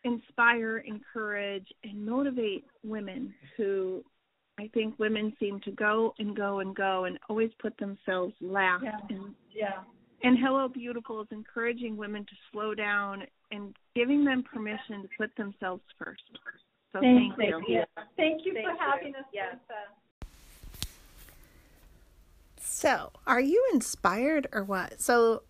inspire, 0.04 0.80
encourage, 0.80 1.68
and 1.84 2.06
motivate 2.06 2.66
women 2.84 3.34
who 3.58 4.04
I 4.60 4.70
think 4.74 5.00
women 5.00 5.34
seem 5.40 5.60
to 5.62 5.72
go 5.72 6.14
and 6.20 6.36
go 6.36 6.60
and 6.60 6.76
go 6.76 7.06
and 7.06 7.18
always 7.30 7.52
put 7.60 7.76
themselves 7.78 8.34
last. 8.42 8.84
Yeah. 8.84 9.00
And, 9.10 9.36
Yeah. 9.52 9.84
and 10.24 10.38
Hello 10.38 10.68
Beautiful 10.68 11.22
is 11.22 11.28
encouraging 11.32 11.98
women 11.98 12.24
to 12.26 12.36
slow 12.52 12.76
down 12.76 13.26
and 13.52 13.76
giving 13.96 14.24
them 14.24 14.44
permission 14.44 15.02
to 15.02 15.10
put 15.18 15.36
themselves 15.36 15.84
first. 15.98 16.22
So 16.92 17.00
thank, 17.00 17.36
Thank 17.38 17.68
you. 17.68 17.76
you. 17.80 17.84
Thank 18.16 18.46
you 18.46 18.54
Thank 18.54 18.68
for 18.68 18.74
you. 18.74 18.78
having 18.80 19.16
us, 19.16 19.26
Yeah. 19.34 19.54
Lisa. 19.54 20.28
So, 22.60 23.12
are 23.26 23.42
you 23.42 23.64
inspired 23.74 24.48
or 24.52 24.64
what? 24.64 25.02
So, 25.02 25.44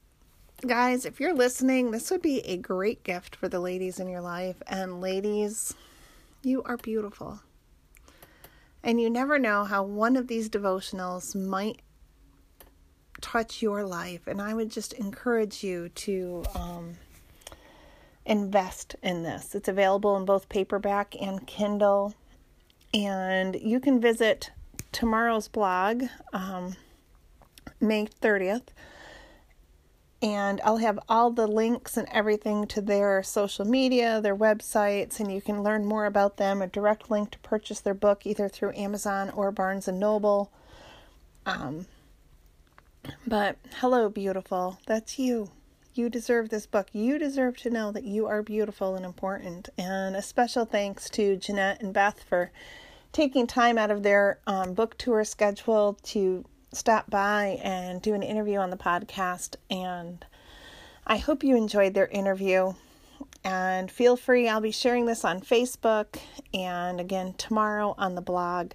guys, 0.66 1.06
if 1.06 1.20
you're 1.20 1.34
listening, 1.34 1.92
this 1.92 2.10
would 2.12 2.22
be 2.22 2.40
a 2.42 2.58
great 2.58 3.04
gift 3.04 3.36
for 3.36 3.48
the 3.48 3.60
ladies 3.60 4.00
in 4.00 4.08
your 4.08 4.22
life. 4.22 4.62
And, 4.68 5.02
ladies, 5.02 5.74
you 6.42 6.64
are 6.64 6.78
beautiful. 6.78 7.42
And 8.84 9.00
you 9.00 9.10
never 9.10 9.40
know 9.40 9.64
how 9.64 9.84
one 9.84 10.16
of 10.16 10.28
these 10.28 10.50
devotionals 10.50 11.36
might 11.36 11.82
touch 13.22 13.62
your 13.62 13.86
life. 13.86 14.28
And 14.28 14.42
I 14.42 14.54
would 14.54 14.70
just 14.70 14.94
encourage 14.94 15.64
you 15.64 15.90
to 15.90 16.44
um, 16.56 16.96
invest 18.26 18.96
in 19.02 19.24
this. 19.24 19.56
It's 19.56 19.70
available 19.70 20.18
in 20.18 20.26
both 20.26 20.50
paperback 20.50 21.16
and 21.22 21.46
Kindle. 21.48 22.14
And 22.94 23.56
you 23.56 23.80
can 23.80 24.00
visit 24.00 24.52
tomorrow's 24.92 25.48
blog, 25.48 26.04
um, 26.32 26.76
May 27.80 28.06
30th. 28.06 28.68
And 30.24 30.62
I'll 30.64 30.78
have 30.78 31.00
all 31.10 31.32
the 31.32 31.48
links 31.48 31.98
and 31.98 32.08
everything 32.10 32.66
to 32.68 32.80
their 32.80 33.22
social 33.24 33.66
media, 33.66 34.22
their 34.22 34.36
websites, 34.36 35.20
and 35.20 35.30
you 35.30 35.42
can 35.42 35.62
learn 35.62 35.86
more 35.86 36.06
about 36.06 36.38
them. 36.38 36.62
A 36.62 36.68
direct 36.68 37.12
link 37.12 37.32
to 37.32 37.40
purchase 37.40 37.82
their 37.82 37.94
book 37.94 38.26
either 38.26 38.48
through 38.48 38.72
Amazon 38.74 39.30
or 39.32 39.52
Barnes 39.52 39.90
and 39.90 40.00
Noble. 40.00 40.50
Um, 41.46 41.88
but 43.28 43.58
hello, 43.82 44.08
beautiful. 44.08 44.80
That's 44.86 45.20
you. 45.20 45.50
You 45.94 46.08
deserve 46.10 46.48
this 46.48 46.68
book. 46.68 46.88
You 46.94 47.20
deserve 47.20 47.58
to 47.58 47.70
know 47.70 47.92
that 47.92 48.06
you 48.06 48.26
are 48.26 48.42
beautiful 48.42 48.96
and 48.96 49.04
important. 49.04 49.68
And 49.78 50.16
a 50.16 50.22
special 50.22 50.64
thanks 50.64 51.10
to 51.12 51.36
Jeanette 51.36 51.82
and 51.82 51.94
Beth 51.94 52.24
for 52.24 52.50
taking 53.12 53.46
time 53.46 53.78
out 53.78 53.92
of 53.92 54.04
their 54.04 54.40
um, 54.48 54.74
book 54.74 54.98
tour 54.98 55.26
schedule 55.26 55.98
to 56.04 56.46
stop 56.76 57.10
by 57.10 57.60
and 57.64 58.02
do 58.02 58.14
an 58.14 58.24
interview 58.24 58.58
on 58.58 58.70
the 58.70 58.78
podcast. 58.78 59.56
And 59.70 60.26
I 61.06 61.18
hope 61.18 61.44
you 61.44 61.56
enjoyed 61.56 61.94
their 61.94 62.08
interview. 62.08 62.74
And 63.44 63.92
feel 63.92 64.16
free, 64.16 64.48
I'll 64.48 64.62
be 64.62 64.72
sharing 64.72 65.06
this 65.06 65.26
on 65.26 65.42
Facebook 65.42 66.18
and 66.54 67.00
again 67.00 67.34
tomorrow 67.38 67.96
on 67.98 68.16
the 68.16 68.22
blog. 68.22 68.72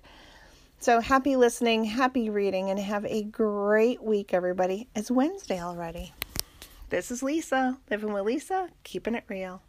So 0.80 1.00
happy 1.00 1.36
listening, 1.36 1.84
happy 1.84 2.30
reading, 2.30 2.70
and 2.70 2.78
have 2.78 3.04
a 3.06 3.24
great 3.24 4.02
week, 4.02 4.32
everybody. 4.32 4.88
It's 4.94 5.10
Wednesday 5.10 5.60
already. 5.60 6.12
This 6.90 7.10
is 7.10 7.22
Lisa, 7.22 7.78
living 7.90 8.12
with 8.12 8.24
Lisa, 8.24 8.68
keeping 8.84 9.14
it 9.14 9.24
real. 9.28 9.60